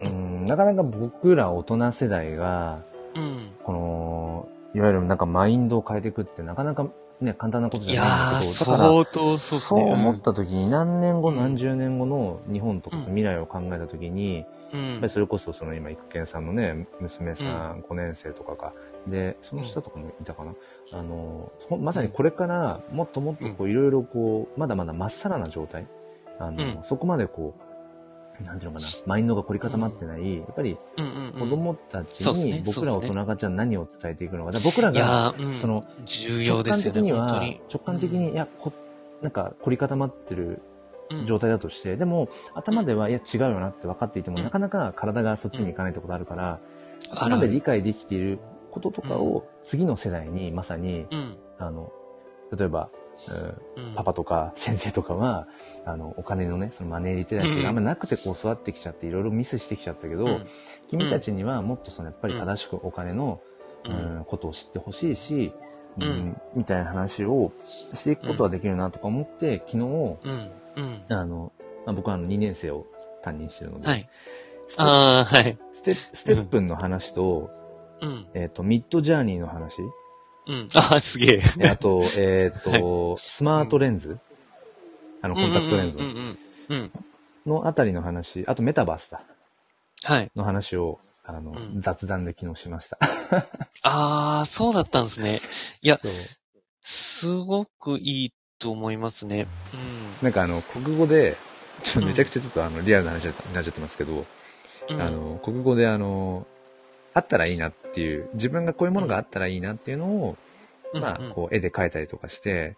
[0.02, 2.80] うんなかなか僕ら大人世代が
[3.16, 3.52] うん。
[3.64, 6.88] このいわゆるなんかマインドを変えていくってなかなか
[7.22, 8.08] ね簡単なこといじゃな
[8.42, 9.94] いんだけどだから相当そうそうね。
[9.94, 13.04] 思った時に何年後うん何十年後の日本とかうん。
[13.04, 14.88] その未来を考えた時に、うん。
[14.92, 17.82] やっぱりそれこそその今育賢さんのね娘さん。
[17.82, 18.74] 5年生とかか、
[19.08, 20.54] でその下とかもいたかな、
[20.94, 25.88] あのほまさにこれからもっともっとこういろいろこうまだまだまっさらな状態。
[26.40, 26.84] あの、うん。
[26.84, 27.62] そこまでこう
[28.46, 30.78] なんていうのかなマインドが凝り固まってない、やっぱり。
[31.40, 35.34] 子供たちに僕ら大人がじゃあ何を伝えていくのか、じゃあ僕らいが。
[35.54, 37.42] その重要直感ですよね、的には。
[37.74, 38.72] 直感的に、いやこ
[39.22, 40.62] なんか凝り固まってる
[41.10, 41.26] うん。
[41.26, 44.44] 状態だとして、でも頭では、いや違うよなって分かっていても、うん。
[44.44, 46.60] なかなか体がそっちに行かないってことあるから、
[47.10, 48.40] あここまで理解できている
[48.72, 51.38] こととかを次の世代にまさに、うん。
[51.60, 51.92] あの、
[52.56, 52.90] 例えば、
[53.28, 53.96] うんうん。
[53.96, 55.48] パパとか先生とかは、
[55.86, 60.46] あの、お金のね、そのマネーリテラシーがあんまりなくてこう育ってきちゃっていろいろミスしてきちゃったけど、うん
[60.90, 63.42] 君たちにはもっとそのやっぱり正しくお金の、
[63.86, 65.54] ううんんことを知ってほしいし、
[65.98, 67.52] うんうんみたいな話を
[67.94, 70.18] していくことはできるなとか思って、昨日。
[71.10, 71.52] あの、
[71.86, 72.86] まあ、僕はあの2年生を
[73.24, 74.10] 担任してるので、はい。
[74.68, 75.58] ステああ、はい。
[75.72, 77.50] ステステップンの話と、
[78.02, 78.28] うん。
[78.34, 79.82] えっ、と、ミッドジャーニーの話、
[80.48, 80.70] うん。
[80.74, 81.42] あ あ、すげえ。
[81.58, 84.20] であと、えっ、と、スマートレンズ、
[85.22, 86.38] あの、コンタクトレンズうんうんうん
[86.70, 86.82] うん。
[86.82, 86.92] うん。
[87.46, 89.22] のあたりの話、あとメタバースだ、
[90.04, 90.32] はい。
[90.36, 92.98] の話を、あの、うん雑談で昨日しました。
[93.84, 95.40] ああ、そうだったんですね。
[95.82, 96.00] いや、
[96.84, 99.48] すごくいいと思いますね。
[100.22, 101.38] なんかあの、国語で、
[101.84, 104.26] ちょっとめちゃくちゃちょっとあの、リアルな話になっちゃってますけど、
[104.90, 104.96] うん。
[104.96, 106.48] うん、あ、の、国語であの、
[107.18, 110.38] あったらいいなっていう、自分がこういうものがあったらいいなっていうのを、
[110.94, 112.76] まあ、こう、絵で描いたりとかして、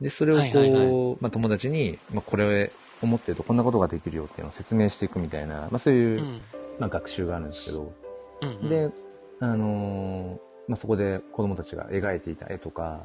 [0.00, 2.68] で、それをこう、はいはいはまあ、友達に、まあ、これを
[3.02, 6.40] 思ってるとこんなことができるよっていうのを説明していくみたいな、まあ、そういうう、ん。
[6.78, 7.92] まあ、学習があるんですけど、
[8.42, 8.90] うんうん、で、
[9.40, 13.00] あのーまあ、そこで子供たちが描いていた絵とか、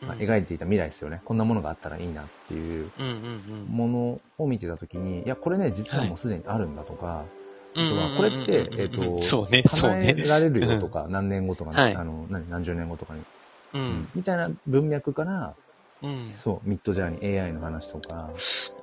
[0.00, 1.20] まあ、うん描いていた未来ですよね。
[1.24, 7.37] こんなものがあったらいいなっていううんうんものを見てたときに、いや、これね、実はもうすでにあるんだとか、うん。
[7.74, 10.14] あとはこれって、えっ、と、そうね、そうね。
[10.26, 13.22] られるよとか、何年後とかね、はいあの何、何十年後とかに、
[13.74, 14.08] うん。
[14.14, 15.54] みたいな文脈から、
[16.02, 16.32] うん。
[16.36, 18.30] そう、ミッドジャーニー AI の話とか、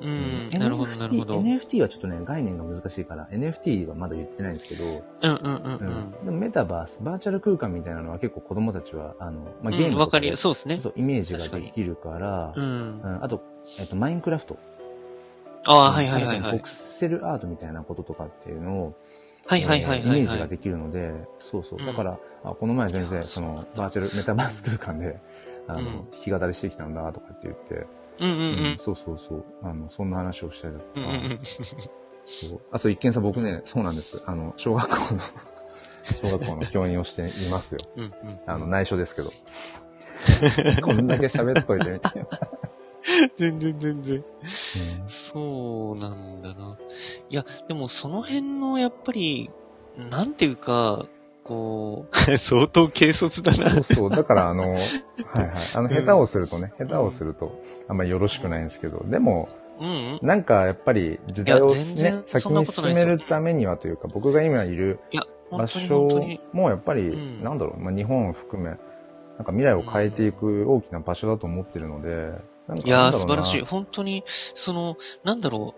[0.02, 0.50] うん。
[0.50, 1.42] なるほど、なる NFT ほど。
[1.42, 6.26] NFT はちょっとね、概念が難しいから、NFT はまだ言ってないんですけど、うんうんうんううんん。
[6.26, 10.78] でもメタバース、バーチャル空間みたいなのは結構子供たちは、あの、まあ、ゲーうん、ムとかで、わかり、そうですね。
[10.78, 13.02] そうイメージができるから、うん。
[13.02, 13.42] うんあと、
[13.80, 14.60] えっと、マインクラフト。
[15.66, 16.70] ああ、はいはいはいはいボク。
[16.70, 18.97] セルアートみたいなこととかっていうのを、
[19.47, 19.99] はいはいはいはい。
[19.99, 21.80] えーイメージができるので、そうそう。
[21.80, 25.20] うんだから、あこの前先生、その、バーチャル、メタバース空間で、
[25.68, 27.86] あの、うん弾き語りしてきたんだとかって言って、
[28.20, 28.43] うんうんう
[28.76, 28.78] ん。
[28.80, 29.45] そうそうそう。
[29.63, 31.39] あの、そんな話をしたりだとか、うんうんうん。
[31.43, 32.61] そう。
[32.72, 34.22] あと一見さん僕ね、そうなんです。
[34.26, 35.22] あの、小学校の、
[36.22, 37.82] 小学校の教員をしていますよ。
[37.97, 38.39] うんうん。
[38.45, 39.32] あの、内緒ですけど。
[40.82, 42.28] こんだけ喋っといてみたいな。
[43.38, 44.24] 全然全然。
[45.08, 46.78] そうなんだな。
[47.30, 49.51] いや、でもその辺のやっぱり、
[49.97, 51.06] なんていうか、
[51.43, 53.70] こう、 相当軽率だな。
[53.70, 54.10] そうそう。
[54.10, 54.88] だから、あの、 はいはい。
[55.76, 59.47] あの、うん下手をするとね、下手をすると、あんまりよろしくないんですけど、でも、
[59.80, 60.20] うんうん。
[60.22, 64.99] なんかやっぱり時代をね然、先に進めるためにはというか、僕が今いる、
[65.51, 66.41] 場所に。
[66.51, 68.80] もやっぱり、うんなんだろう、まあ、日本を含め、なん
[69.45, 72.34] か未来を変えていく大きな場所だと思ってるので、
[72.84, 73.61] いやー、素晴らしい。
[73.61, 75.76] 本当に、その、なんだろ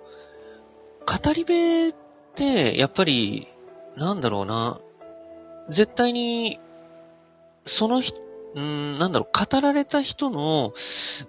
[1.02, 1.96] う、語り部っ
[2.36, 3.48] て、やっぱり、
[3.98, 4.80] なんだろうな、
[5.70, 6.60] 絶対に、
[7.66, 8.18] その人、
[8.56, 10.74] うん、なんだろう、語られた人の、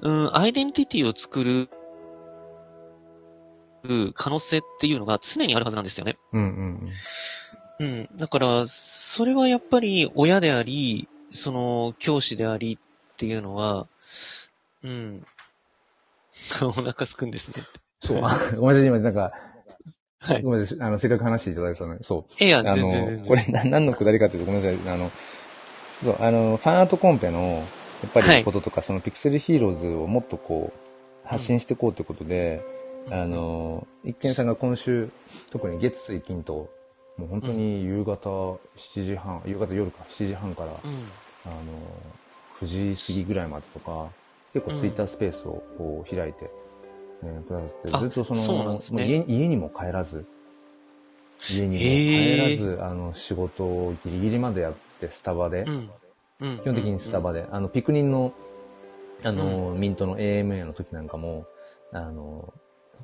[0.00, 1.68] うん、アイデンティティを作る、
[4.14, 6.18] 可能性っていうのが常にあるはずなんですよね。
[6.32, 6.88] うんうん
[7.80, 8.08] うん。
[8.16, 13.86] だから、それはやっぱり親であり、その、教師でありっていうのは、
[14.82, 15.24] うん。
[16.62, 17.64] お腹すくんですね。
[18.02, 18.20] そう。
[18.22, 19.32] あ ごめんなさい、今なんか、
[20.20, 20.42] はい。
[20.42, 22.44] ごめんなさい、あの、せっかく話していただいたので、そう。
[22.44, 23.18] いや、あ全然全然。
[23.18, 25.10] の、これな何のくだりかというと、ごめんなさい、あの、
[26.02, 27.64] そう、あの、ファンアートコンペの、
[28.02, 32.62] やっぱはいりこととか、そのピクセルヒーローズをもっとこう、発信していこうということで、
[33.10, 35.10] あの、一見さんが今週、
[35.50, 36.70] 特に月水金と、
[37.16, 38.28] もう本当に夕方
[38.76, 41.08] 7時半、夕方夜か7時半から、うん。
[41.44, 41.56] あの、
[42.60, 44.08] 9時過ぎぐらいまでとか、
[44.54, 46.50] 結構ツイッタースペースをこう開いて、
[47.22, 49.04] えーくださって、あずっとその、そね。
[49.04, 50.26] もう家家にも帰らず、
[51.50, 55.90] 家にも帰らず、あの、仕事をギリギリまでやって、スタバで、うん。
[56.40, 56.58] うん。
[56.58, 58.32] 基本的にスタバで、あの、ピクニンの、
[59.22, 61.46] あの、ミントの AMA の時なんかも、
[61.92, 62.52] あの、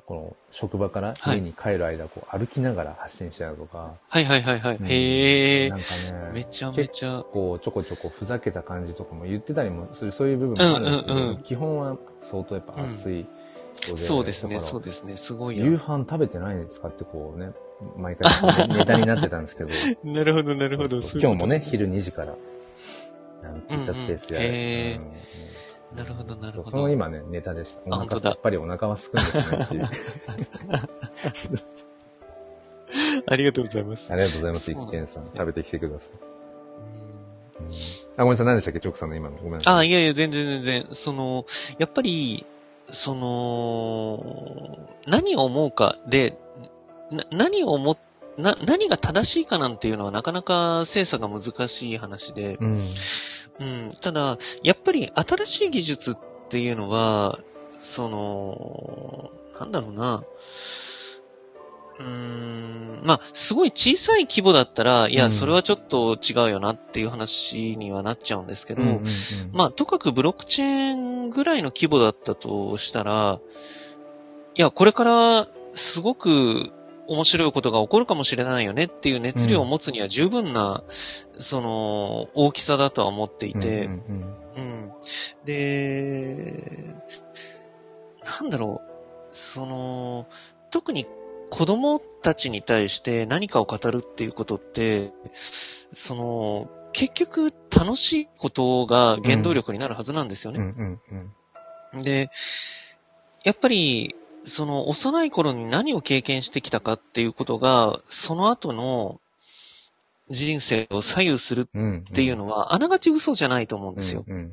[0.05, 4.75] この職場から家に帰る間、こう歩きながら発信してたりとか、はいはいはいはい。
[4.77, 5.79] うんへえなん。
[5.79, 7.23] かね、めちゃめちゃ。
[7.31, 13.25] こう、ちょこちょこふざけた感じとかも言ってたりもする、そういう部分もあるんですけど、うんうんうん基本は相当やっぱ熱い
[13.75, 15.17] 人で、そうですね、そうですね。
[15.17, 15.65] すごいや。
[15.65, 17.51] 夕飯食べてないんですかってこうね、
[17.97, 18.31] 毎回
[18.69, 19.69] ネタになってたんですけど、
[20.03, 20.89] なるほど、なるほど。
[20.89, 22.35] そうそう今日もね、昼2時から、
[23.67, 25.44] ツイッタースペースやうんうんへーうんうん
[25.95, 26.69] なるほど、なるほど。
[26.69, 27.81] その今ね、ネタでした。
[27.85, 29.89] お腹本当だやっぱりお腹はすくんですねっていう。
[33.27, 34.11] ありがとうございます。
[34.11, 35.25] ありがとうございます、一見さん。
[35.33, 36.09] 食べてきてください。
[36.19, 37.73] うんうん
[38.17, 39.37] あ、ごめんなさい、何でしたっけ、チョクさんの今の。
[39.37, 39.73] ごめんなさい。
[39.75, 40.87] あ、いやいや、全然全然。
[40.91, 41.45] その、
[41.77, 42.45] やっぱり、
[42.91, 44.77] その、
[45.07, 46.37] 何を思うかで、
[47.11, 47.97] な何を思っ
[48.37, 52.87] な、何が正しいかなんていうのはなかなか精査が難しい話で、うん。
[53.59, 56.15] うん、ただ、やっぱり新しい技術っ
[56.49, 57.39] ていうのは、
[57.79, 60.23] その、なんだろうな、
[61.99, 65.31] うーん、まあ、すごい小さい規模だったら、いうや、ん。
[65.31, 69.03] それはちょっと違うよなっていう話にはなっちゃうんですけど、うんうんうん。
[69.53, 73.39] まあ、とかくブロックチェーンぐらいの規模だったとしたら、
[74.55, 76.71] いや、これからすごく
[77.07, 80.83] 面白いことが起こるかもしれないよねっていう熱量を持つには十分な、
[81.37, 84.91] その、大きさだとは思っていて、うんうんうんうん。
[85.45, 86.95] で、
[88.23, 88.89] なんだろう、
[89.31, 90.27] その、
[90.71, 91.05] 特に
[91.49, 95.13] 子供たちに対して何かを語るっていうことって、
[95.93, 100.59] その、結局楽しいことが原動力になるはずなんですよね。
[100.59, 102.29] うんうんうんで、
[103.43, 104.15] やっぱり、
[104.45, 109.19] その幼い頃に何を経験してきたかっていうことが、その後の
[110.29, 111.97] 人生を左右するうん。
[111.99, 114.23] っていうのは、あながち嘘じゃないと思うんですよ。
[114.27, 114.51] うんうん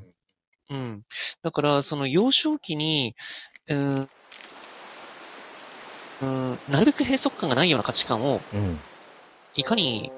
[0.71, 1.03] うん。
[1.43, 3.15] だから、その幼少期に、
[3.69, 4.09] うん、
[6.23, 8.79] うん、なるべく閉塞感がないような価値観を、うん
[9.55, 10.11] いかに、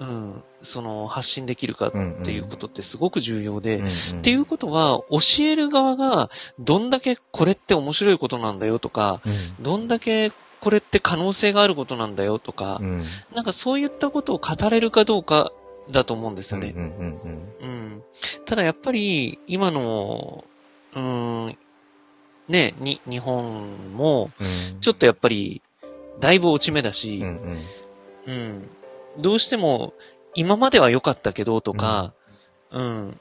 [0.00, 1.92] うん、その発信できるかっ
[2.24, 15.52] ていうことってすごく重要で、うんうんっていうことは、教える側が、どんだけこれって面白いことなんだよとか、うんどんだけこれって可能性があることなんだよとか、うんなんかそういったことを語れるかどうか
[15.90, 16.72] だと思うんですよね。
[16.76, 18.02] うん。
[18.44, 20.44] ただやっぱり、今の、
[20.94, 21.58] うーん、
[22.48, 25.62] ね、に、日本も、うんちょっとやっぱり、
[26.20, 27.58] だいぶ落ち目だうんしう、ん
[28.26, 28.70] うん。
[29.18, 29.92] どうしても、
[30.34, 32.14] 今までは良かったけど、とか、
[32.70, 33.20] うん。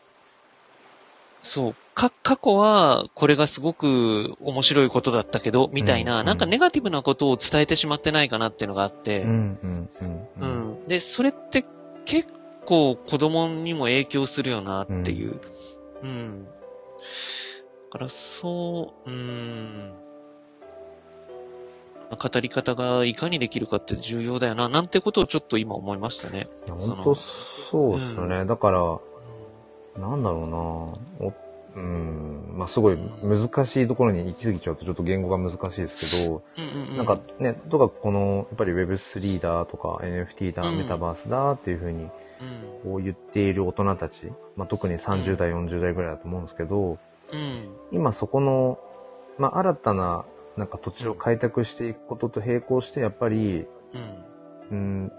[1.44, 1.76] そう。
[1.94, 9.30] か、過去は、これがすごく面白いことだったけど、みたいな、うんなんかネガティブなことを伝えてしまってないかなっていうのがあって、うん
[9.62, 10.88] うんうんううんん。
[10.88, 11.66] で、それって
[12.06, 12.30] 結
[12.66, 15.42] 構子供にも影響するよなっていう。
[16.04, 16.46] うん。
[16.46, 16.52] だ
[17.92, 19.94] からそう、うん。
[22.16, 26.48] 語り方がいかにできるかって重要だよな、なんてことをちょっと今思いましたね。
[26.66, 28.46] いや本当そうですよね。
[28.46, 29.00] だから、
[30.00, 30.48] なんだろう
[31.22, 31.34] なお
[31.74, 36.98] うん、まあすごい難しいところに行き過ぎちゃうとちょっと言語が難しいですけど、うんうんうん。
[36.98, 42.10] なんかね、とかこの、やっぱり Web3 だとか NFT だ、うんメタバースだっていうふうに
[42.42, 46.98] うん、こう言っている大人たち、まあ特に30代、40代ぐらいだと思うんですけど、
[47.32, 47.70] うん。
[47.92, 48.80] 今そこの、
[49.38, 50.26] まあ新たな
[50.58, 54.26] なんか土地を開拓していくことと並行して、やっぱり、うん。
[54.72, 55.12] うん、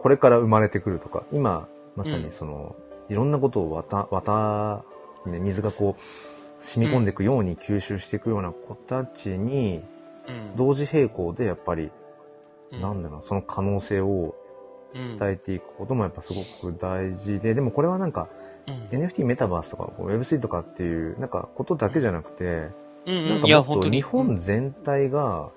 [0.00, 2.76] これから生まれてくるとか、今、まさにその、
[3.08, 4.84] いろんなことを渡、渡、
[5.26, 9.82] ね、水がこう、染み込んでいくように吸収していくような子たちに、
[10.28, 10.56] うん。
[10.56, 11.90] 同時並行でやっぱり、
[12.72, 12.80] うん。
[12.80, 14.34] なんだろうな、その可能性を
[14.94, 15.18] うん。
[15.18, 18.28] 伝えていくこともやっぱすごく大事で、でもこれはなんか、
[18.66, 18.74] うん。
[18.98, 22.68] NFT メタバースとかこう Web3 とかっていう、なんかことだけじゃなくて、
[23.06, 23.28] うんうん。
[23.28, 25.50] なんかもっと日本全体が、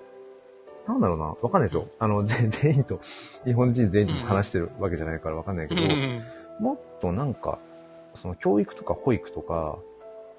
[0.87, 1.87] なんだろうな、わかんないですよ。
[1.99, 2.99] あの、 全全員と、
[3.45, 6.23] 日本人全員と話してるわけじゃないからわかんないけど、うんうん
[6.59, 7.57] もっとなんか、
[8.13, 9.79] その教育とか保育とか、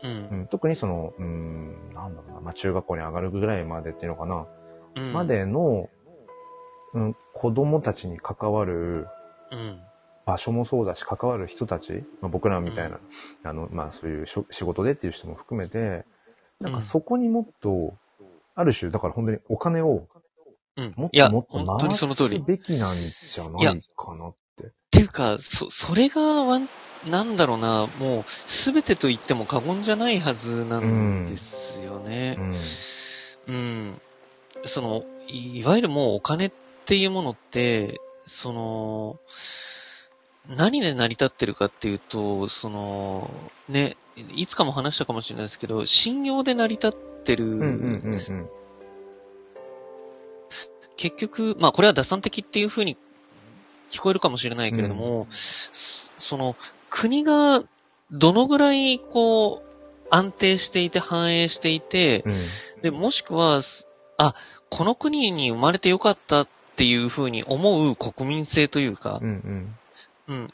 [0.02, 0.08] う。
[0.08, 4.46] うんん、特にその、うん、なんだろうな、まあ、中学校に上がるぐらいまでっていうのかな、
[4.94, 5.12] うん。
[5.12, 5.88] までの、
[6.92, 9.08] うん、子供たちに関わる
[9.50, 9.80] うん。
[10.26, 12.98] 場所もそうだし、関わる人たち、まあ、僕らみたいな、
[13.42, 16.04] あの、まあそういう仕事でっていう人も含めて、
[16.60, 17.94] なんかそこにもっと、
[18.54, 20.06] ある種、だから本当にお金を
[20.76, 20.94] うん。
[20.96, 22.36] もっともっと回その通り。
[22.36, 24.72] っすべきなんじゃないかなって。
[24.90, 26.68] ていうか、そ、それがワン、
[27.08, 32.36] なんだろうな、もう、すべてと言っても過言じゃないはずなんですよね
[33.46, 33.52] う。
[33.52, 33.54] ん。
[33.54, 34.00] うん。
[34.64, 36.52] その、いいわゆるもうお金っ
[36.86, 39.18] ていうものって、その、
[40.48, 43.30] 何で成り立ってるかっていうと、その、
[43.68, 43.96] ね、
[44.34, 48.34] いつかも話したかもしれないですけど、信用で成り立ってるうんうんうんんです。
[48.34, 48.48] うん。
[50.96, 52.96] 結局、まあこれは打算的っていう風に
[53.90, 56.56] 聞こえるかもしれないけれども、そその、
[56.90, 57.62] 国が
[58.12, 59.74] どのぐらいこう、
[60.10, 62.82] 安定していて反映していて、うん。
[62.82, 63.88] で、もしくは、す
[64.18, 64.34] あ、
[64.70, 69.70] この国に生まれてよかったっていう風に思う国民性というかう、んうん、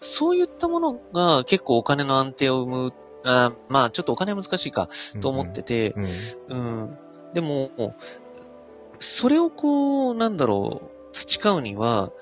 [0.00, 2.92] そういったものが結構お金の安定を生む、
[3.24, 5.20] あまあちょっとお金は難しいかうん。
[5.20, 5.94] と思ってて、
[6.48, 6.58] うん。
[6.58, 6.98] うん。
[7.34, 7.70] でも、
[8.98, 12.12] それをこう、なんだろう、培うには、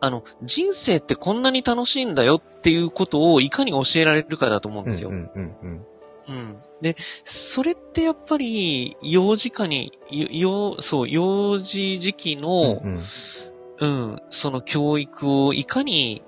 [0.00, 5.10] あの、人生ってこんなに楽しいんだよっていうことをいかに教えられるかだと思うんですよ。
[5.10, 5.86] うんうんうん
[6.28, 6.62] うん。
[6.80, 12.94] で、それってやっぱり、幼児化に、幼、そう、幼児時期のう、ん。
[12.94, 13.02] うん、
[14.30, 16.22] その教育をいかに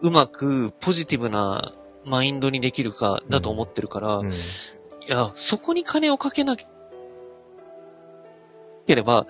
[0.00, 4.30] うまくポジティブなマインドにできるかだと思ってるから、うん。
[4.30, 4.34] い
[5.06, 6.66] や、そこに金をかけなけ
[8.94, 9.26] れば、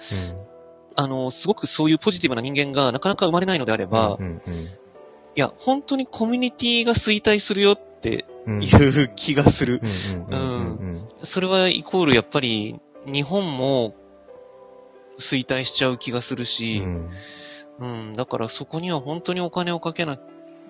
[0.97, 4.69] あの、すごくそういうポジティブな人間がなかなか生まれないのであれば、うんうん
[5.37, 8.63] いや、本当にコミュニティが衰退するよってうん。
[8.63, 9.81] いう気がする。
[10.29, 13.95] うんうんうんそれはイコールやっぱり日本も
[15.19, 17.11] 衰退しちゃう気がするうし、ん。
[17.81, 20.21] うん、だからそこには本当にお金をかけない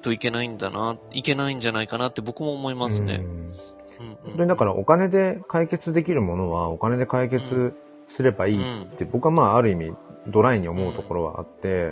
[0.03, 3.17] といけないんだな、いけないんじゃないかなって僕も思いますね。
[3.17, 3.55] うんうん
[4.01, 7.75] 本当にだからお金で解決できるものはお金で解決
[8.09, 9.93] すればいいって僕はまあある意味
[10.27, 11.91] ドライに思うところはあって。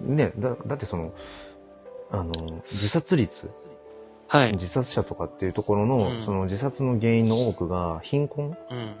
[0.00, 1.12] ね、だ、だってその、
[2.10, 2.32] あの、
[2.72, 3.50] 自殺率、
[4.26, 4.52] はい。
[4.52, 8.94] 自殺者とかっていうところの、うんその自殺の原因の多くが貧困うん。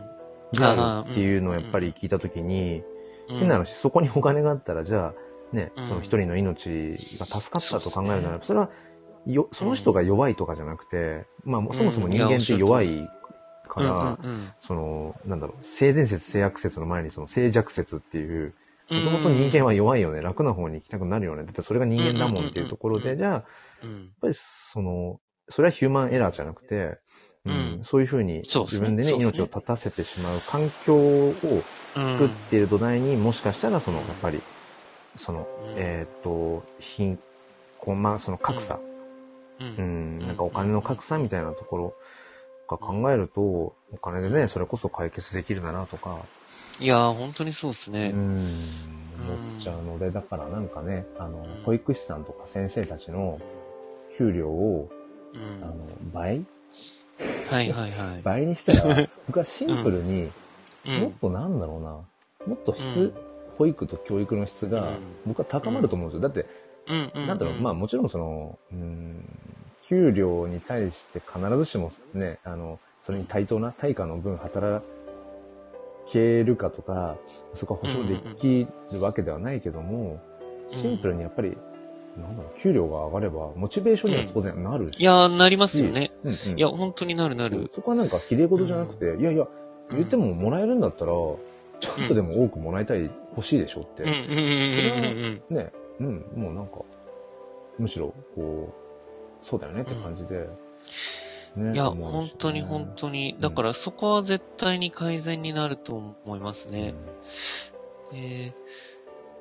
[0.54, 2.82] であるっていうのをやっぱり聞いたときに、
[3.28, 3.38] うん。
[3.38, 5.14] 変な話、そこにお金があったら、じゃ
[5.52, 5.88] あ、ね、うん。
[5.88, 8.70] その一人の命が助かったと考えるならば、そそれは、
[9.26, 13.08] よ、その人が弱いとかじゃなくて、まあ、そもそも人間って弱い
[13.68, 14.18] から、
[14.58, 18.54] その、なんだろう、性善説、性悪説の前にその性弱説っていう、
[18.90, 19.04] うん。
[19.04, 21.44] もともと人間は弱いよね、楽な方に行きたくなるよね。
[21.44, 23.44] だってそれが人間だもんっていうところで、じゃあ、やっ
[23.84, 26.98] うん、ぱりその、それはヒューマンエラーじゃなくて、
[27.46, 27.52] うん。
[27.52, 27.84] うん。
[27.84, 29.18] そういうふうに自分でね、ね。
[29.18, 31.64] 命を絶たせてしまう環境を
[31.94, 34.42] 作っている土台にもしかしたらその、やっぱり、
[35.16, 35.78] その、うん。
[35.78, 37.18] えっ、と、貧
[37.78, 38.80] 困、まあその格差、
[39.60, 40.20] ううん。
[40.20, 41.94] ん、なんかお金の格差みたいなところ
[42.68, 46.26] が考えると、お金でね、それこそ解決できるだなとか、
[46.80, 48.10] いやー、本当にそうですうね。
[48.10, 51.62] ん、思っちゃうので、だからなんかね、あの、ん。
[51.64, 53.40] 保育士さんとか先生たちの
[54.18, 54.90] 給料を、
[55.34, 55.60] うん。
[55.62, 56.44] あの、倍
[57.50, 58.22] はいはいはい。
[58.22, 60.30] 倍にしたら、僕はシンプルに、
[60.86, 61.00] うん。
[61.00, 61.90] もっとなんだろうな、
[62.46, 63.12] もっと質、うん。
[63.56, 64.96] 保育と教育の質がうん、
[65.26, 66.28] 僕は高まると思うんですよ。
[66.28, 66.46] だって。
[67.26, 69.24] なんだろう、まあもちろんその、うん、
[69.88, 74.84] 給料に対して必ずしもね、あの、それに対等な対価の分働
[76.10, 77.16] けるかとか、
[77.54, 80.20] そこは保証できるわけではないけども、
[80.70, 80.76] うん。
[80.76, 81.56] シンプルにやっぱり、
[82.16, 85.00] なんだろう、給料が上がれば、モチベーションには当然なるし。
[85.00, 86.12] いやー、なりますよね。
[86.22, 87.70] うんうんいや、本当になるなる。
[87.74, 89.46] そこはなんか綺麗事じゃなくて、いやいや、
[89.90, 91.38] 言ってももらえるんだったら、ちょ
[92.04, 94.04] っとでも多くもらいたい、欲しいでしょって。
[94.04, 96.82] うんうんうんうんね、うん、もうなんか、
[97.78, 100.48] むしろ、こう、そうだよねって感じで、
[101.56, 103.36] ねいや、ね本当に本当に。
[103.40, 106.94] だからそこは絶対に改善になると思いますね。
[108.12, 108.52] えー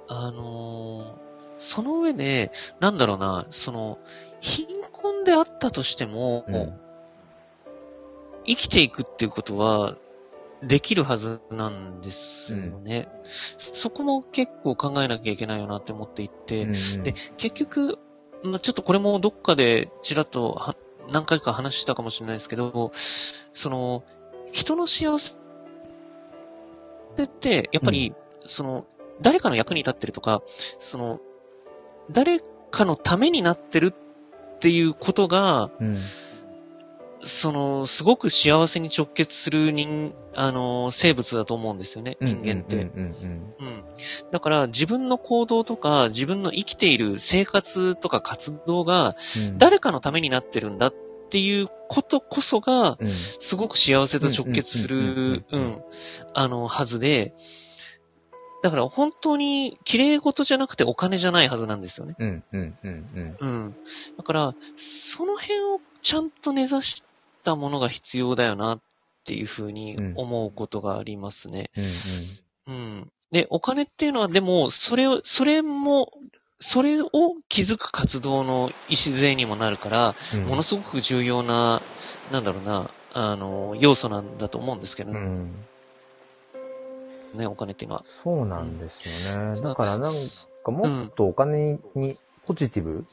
[0.07, 3.99] あのーその上で、なんだろうな、その、
[4.41, 6.73] 貧困であったとしても、うん。
[8.45, 9.95] 生きていくっていうことは、
[10.61, 13.09] できるはずなんですよね。
[13.57, 17.99] そこも結構考えなきゃいけないよなって思っていて、うんで、結局、
[18.43, 20.75] まあ、ちょっとこれもどっかでちらっとは
[21.11, 22.91] 何回か話したかもしれないですけど、
[23.53, 24.03] その、
[24.51, 25.35] 人の幸せ
[27.21, 28.13] って、やっぱり、
[28.45, 28.85] その、
[29.21, 30.43] 誰かの役に立ってるとか、
[30.79, 31.19] その、
[32.11, 32.41] 誰
[32.71, 35.97] かのためになってるっていうことが、うん。
[37.25, 42.89] その、すごく幸せに直結する人、あの、生物だと思うんですよね、人間って。
[44.31, 49.57] だから自分の行動とか自分の生きている生活とか活動がうん。
[49.57, 50.93] 誰かのためになってるんだっ
[51.29, 53.09] ていうことこそがうん。
[53.39, 55.81] すごく幸せと直結する、ううんん、
[56.33, 57.33] あの、はずで、
[58.63, 62.15] だから本当に綺麗事じゃなくてお金じゃないはずなんですよね。
[62.17, 63.75] うんうんうんうんうん。
[64.17, 67.03] だから、その辺をちゃんと根ざし
[67.43, 68.79] たものが必要だよなっ
[69.25, 71.71] ていうふうに思うことがありますね。
[72.67, 73.11] うんうん。
[73.33, 76.13] で、お金っていうのはでも、それを、それも、
[76.61, 77.09] それを
[77.49, 81.81] 気づく活動の礎にもなるから、うんものすごく重要な、
[82.31, 85.65] なんだろうな、あの、要素なんだと思うんですけどね、うん
[87.47, 88.03] お金っていうのは。
[88.05, 89.53] そうなんですよね。
[89.55, 90.13] うんだからなん
[90.63, 93.05] かもっとお金にポジティブ、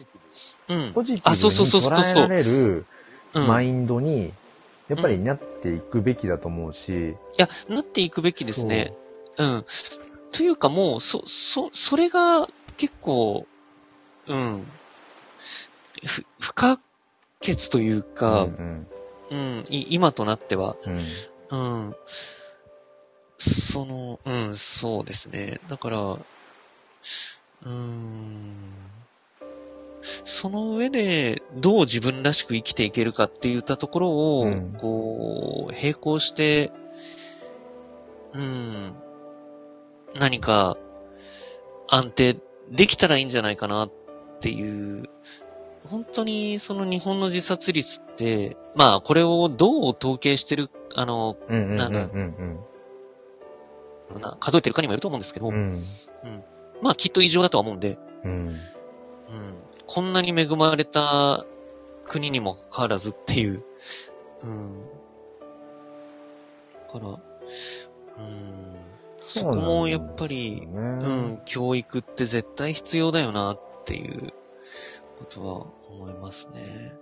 [0.69, 0.93] うん。
[0.93, 2.87] ポジテあそうそうそうィブにそうそう捉えられる
[3.35, 3.45] うん。
[3.45, 4.33] いマインドに、
[4.89, 8.93] やっぱりなっていくべきだと思うし、や、なっていくべきですね。
[9.39, 9.65] うん。
[10.33, 13.47] というかもう、そ、そ、それが結構、
[14.27, 14.67] うん。
[16.05, 16.81] ふ、不可
[17.41, 18.11] 欠というそう。
[18.15, 18.87] か、うん
[19.31, 21.05] うん、い今となっては、うん
[21.51, 21.57] う
[21.91, 21.95] ん。
[23.41, 25.59] その、うん、そうですね。
[25.69, 28.65] だから、うーん。
[30.25, 34.77] その上で、どう自分らしく生きていけるかって言ったところを、うん。
[34.79, 36.71] こう、並行して、
[38.35, 38.95] うん、
[40.15, 40.77] 何か、
[41.89, 42.37] 安定
[42.71, 43.93] できたらいいんじゃないかなっ
[44.41, 45.09] ていう、
[45.89, 52.17] 本当にその日本の自殺率って、まあこれをどう統計してる、あの、なんだう。
[52.17, 52.61] ん
[54.19, 55.55] な数えてるかにもよると思うんですけど、うん。
[55.55, 55.85] うん。
[56.83, 58.31] まあきっと異常だとは思うんで、うん。
[58.31, 58.59] うん、
[59.87, 61.45] こんなに恵まれた
[62.05, 63.63] 国にもかかわらずっていう、
[64.43, 64.83] うん。
[66.93, 67.13] だから、う
[68.29, 68.77] ん、
[69.19, 74.33] そこもやっぱり、ううん、教育って絶対必要だよなっていう
[75.19, 76.93] ことは思いますね。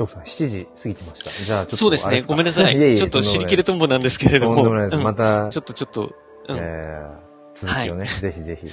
[0.00, 1.30] チョクさん、7時過ぎてました。
[1.30, 1.76] じゃあ、ちょっと。
[1.76, 2.22] そうですね。
[2.22, 2.72] ごめんなさい。
[2.76, 4.56] いえいえちょっと知り切れとんぼなんですけれども。
[4.56, 4.98] とんでもないです。
[4.98, 6.02] うんまた、ちょっとちょっと、
[6.48, 7.30] うんえー
[7.60, 8.68] 続きをね、ぜひぜひ。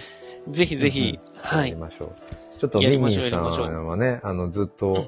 [0.49, 1.75] ぜひぜひ、はいやり。
[1.75, 2.11] ましょう。
[2.57, 5.07] ちょっとミンミンさんはね、あの、ずっと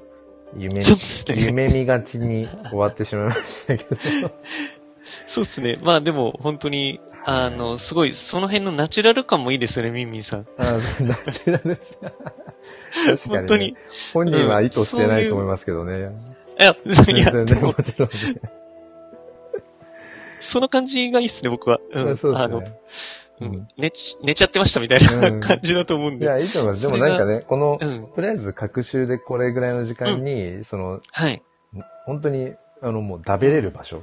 [0.57, 1.41] 夢、そうですね。
[1.41, 3.95] 夢見がちに終わってしまいましたけど。
[5.27, 5.77] そうですね。
[5.81, 6.99] まあでも、本当に、
[7.31, 10.47] あの、すごい、その辺のナチュラル感もいいですよね、ミンミンさん。
[10.57, 11.99] あナチュラルです。
[11.99, 13.37] 確かに、ね。
[13.37, 13.77] 本当に。。
[14.13, 15.97] 本人は意図してないと思いますけどね。
[15.97, 18.15] いや、いや、全然ね、でももちろんね。
[20.39, 21.79] その感じがいいっすね、僕は。
[21.91, 22.17] うん。
[22.17, 22.73] そうですあの、ね。
[23.41, 26.25] ううんん寝ち、寝ちゃってましたみたいなうん感じだと思うんで。
[26.25, 26.81] いや、いいと思います。
[26.81, 28.07] でもなんかね、この、うん。
[28.15, 31.41] とりあえず各週でこれぐらいの時間に、その、はい。
[32.05, 34.01] 本当に、あの、もう食べれる場所。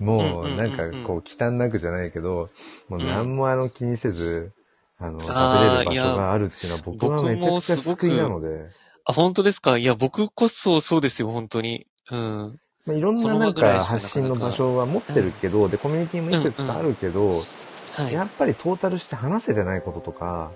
[0.00, 2.48] もう、なんか、こう、忌憚なくじゃないけど、
[2.88, 4.50] もう何もあの気にせず、
[4.98, 8.66] あの、食べれる場所があるっていうのは僕はめちゃくちゃ救いなので、
[9.04, 9.78] あ、本当ですか？
[9.78, 11.86] いや、僕こそそうですよ、本当に。
[12.10, 12.60] うん。
[12.86, 13.60] まあ、いろんななんか。
[13.60, 17.44] か発信の場所は持ってるけど、で、コミュニティもいくつかあるけど、
[17.92, 18.12] はい。
[18.12, 20.52] やっぱりトータルして話せてないこととか、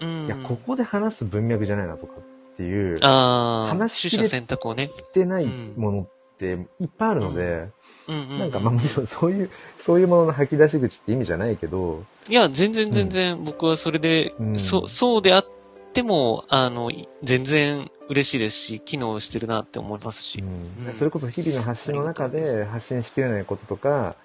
[0.00, 0.26] うん。
[0.26, 5.46] いや、ここで話す文脈じゃないなとかっていう、話しきれてない
[5.76, 6.08] ものっ
[6.38, 7.68] ていっぱいあるので。
[8.08, 8.50] なん。
[8.50, 14.58] かまあもちろんそういう、そういうものの吐き出し口って意味じゃないけど、いや、全然全然、僕はそれで、うん。
[14.58, 15.46] そ、そうであっ
[15.92, 20.40] ても、あの、い全然嬉しいですし、機能してるなって思いますし。
[20.40, 20.86] うん。
[20.86, 20.92] うん。
[20.92, 24.16] それこそ日々の発信の中で発信しきれないこととか、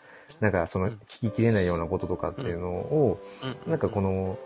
[0.42, 0.94] なんかそのうん。
[1.08, 3.72] 聞ききれないようなこととかっていうのを、うん。
[3.72, 4.38] なんかこ、の、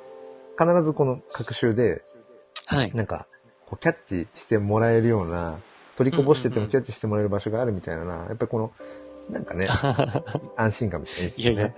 [0.60, 2.04] 必ずこの各週で、
[2.66, 2.92] はい。
[2.94, 3.28] なんか、
[3.66, 5.60] こうキャッチしてもらえるような、
[5.98, 8.72] 取りこぼしててもキャッチしてもらえる場所があるみたいなな、やっぱりこの、
[9.32, 9.68] なんかね、
[10.56, 11.54] 安心感みたいなですよね。
[11.54, 11.74] いやいや、い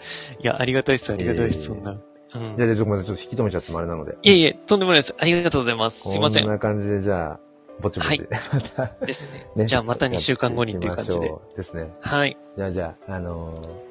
[0.45, 1.91] や、ありがたいです、ありがたいです、そんな。
[1.91, 1.99] うん。
[2.57, 4.17] じゃあ、じゃあ、ちょっと引き止めちゃってもあれなので。
[4.21, 5.15] いえいえ、とんでもないです。
[5.17, 6.09] ありがとうございます。
[6.09, 6.43] すいません。
[6.43, 7.39] こんな感じで、じゃあ、
[7.79, 9.29] ぼちぼち、はいまた、 ですね。
[9.55, 9.65] ね。
[9.65, 11.93] じゃあまた2週間後にっていう感じで ですね。
[12.01, 12.37] はい。
[12.57, 13.88] じゃあ、じゃあ、あのー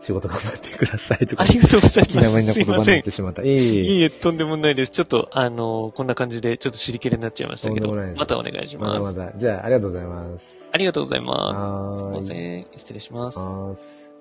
[0.00, 1.42] 仕事頑張ってくださいとか。
[1.42, 2.32] ありがとうござい好きなます。
[2.34, 2.98] 前の言葉にな。
[2.98, 3.42] ってしまった。
[3.42, 3.80] いえいえ。
[3.80, 4.92] いえいえ、とんでもないです。
[4.92, 8.98] ちょっと、あの、こんな感じで、ちょっと尻切れになっちゃいましたけど、とんでもないですまたお願いします。
[9.00, 9.32] まだまだ。
[9.36, 10.68] じゃあ、ありがとうございます。
[10.72, 12.00] ありがとうございます。
[12.00, 12.10] すい。
[12.10, 12.66] ません。
[12.76, 14.14] 失礼します。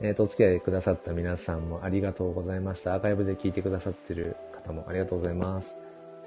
[0.00, 2.94] えっ、と、お付き合いくださった皆さんもありがとうございました。
[2.94, 5.78] アーカイブで聞いてくださってる方もありがとうございます。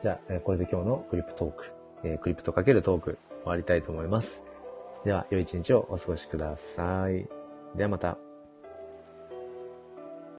[0.02, 1.72] じゃあ、えーこれで今日のクリプトーク、
[2.04, 4.43] えークリプトかけるトーク終わりたいと思います。
[5.06, 7.41] では、良い一日をお過ごしください。
[7.76, 8.30] ではまた。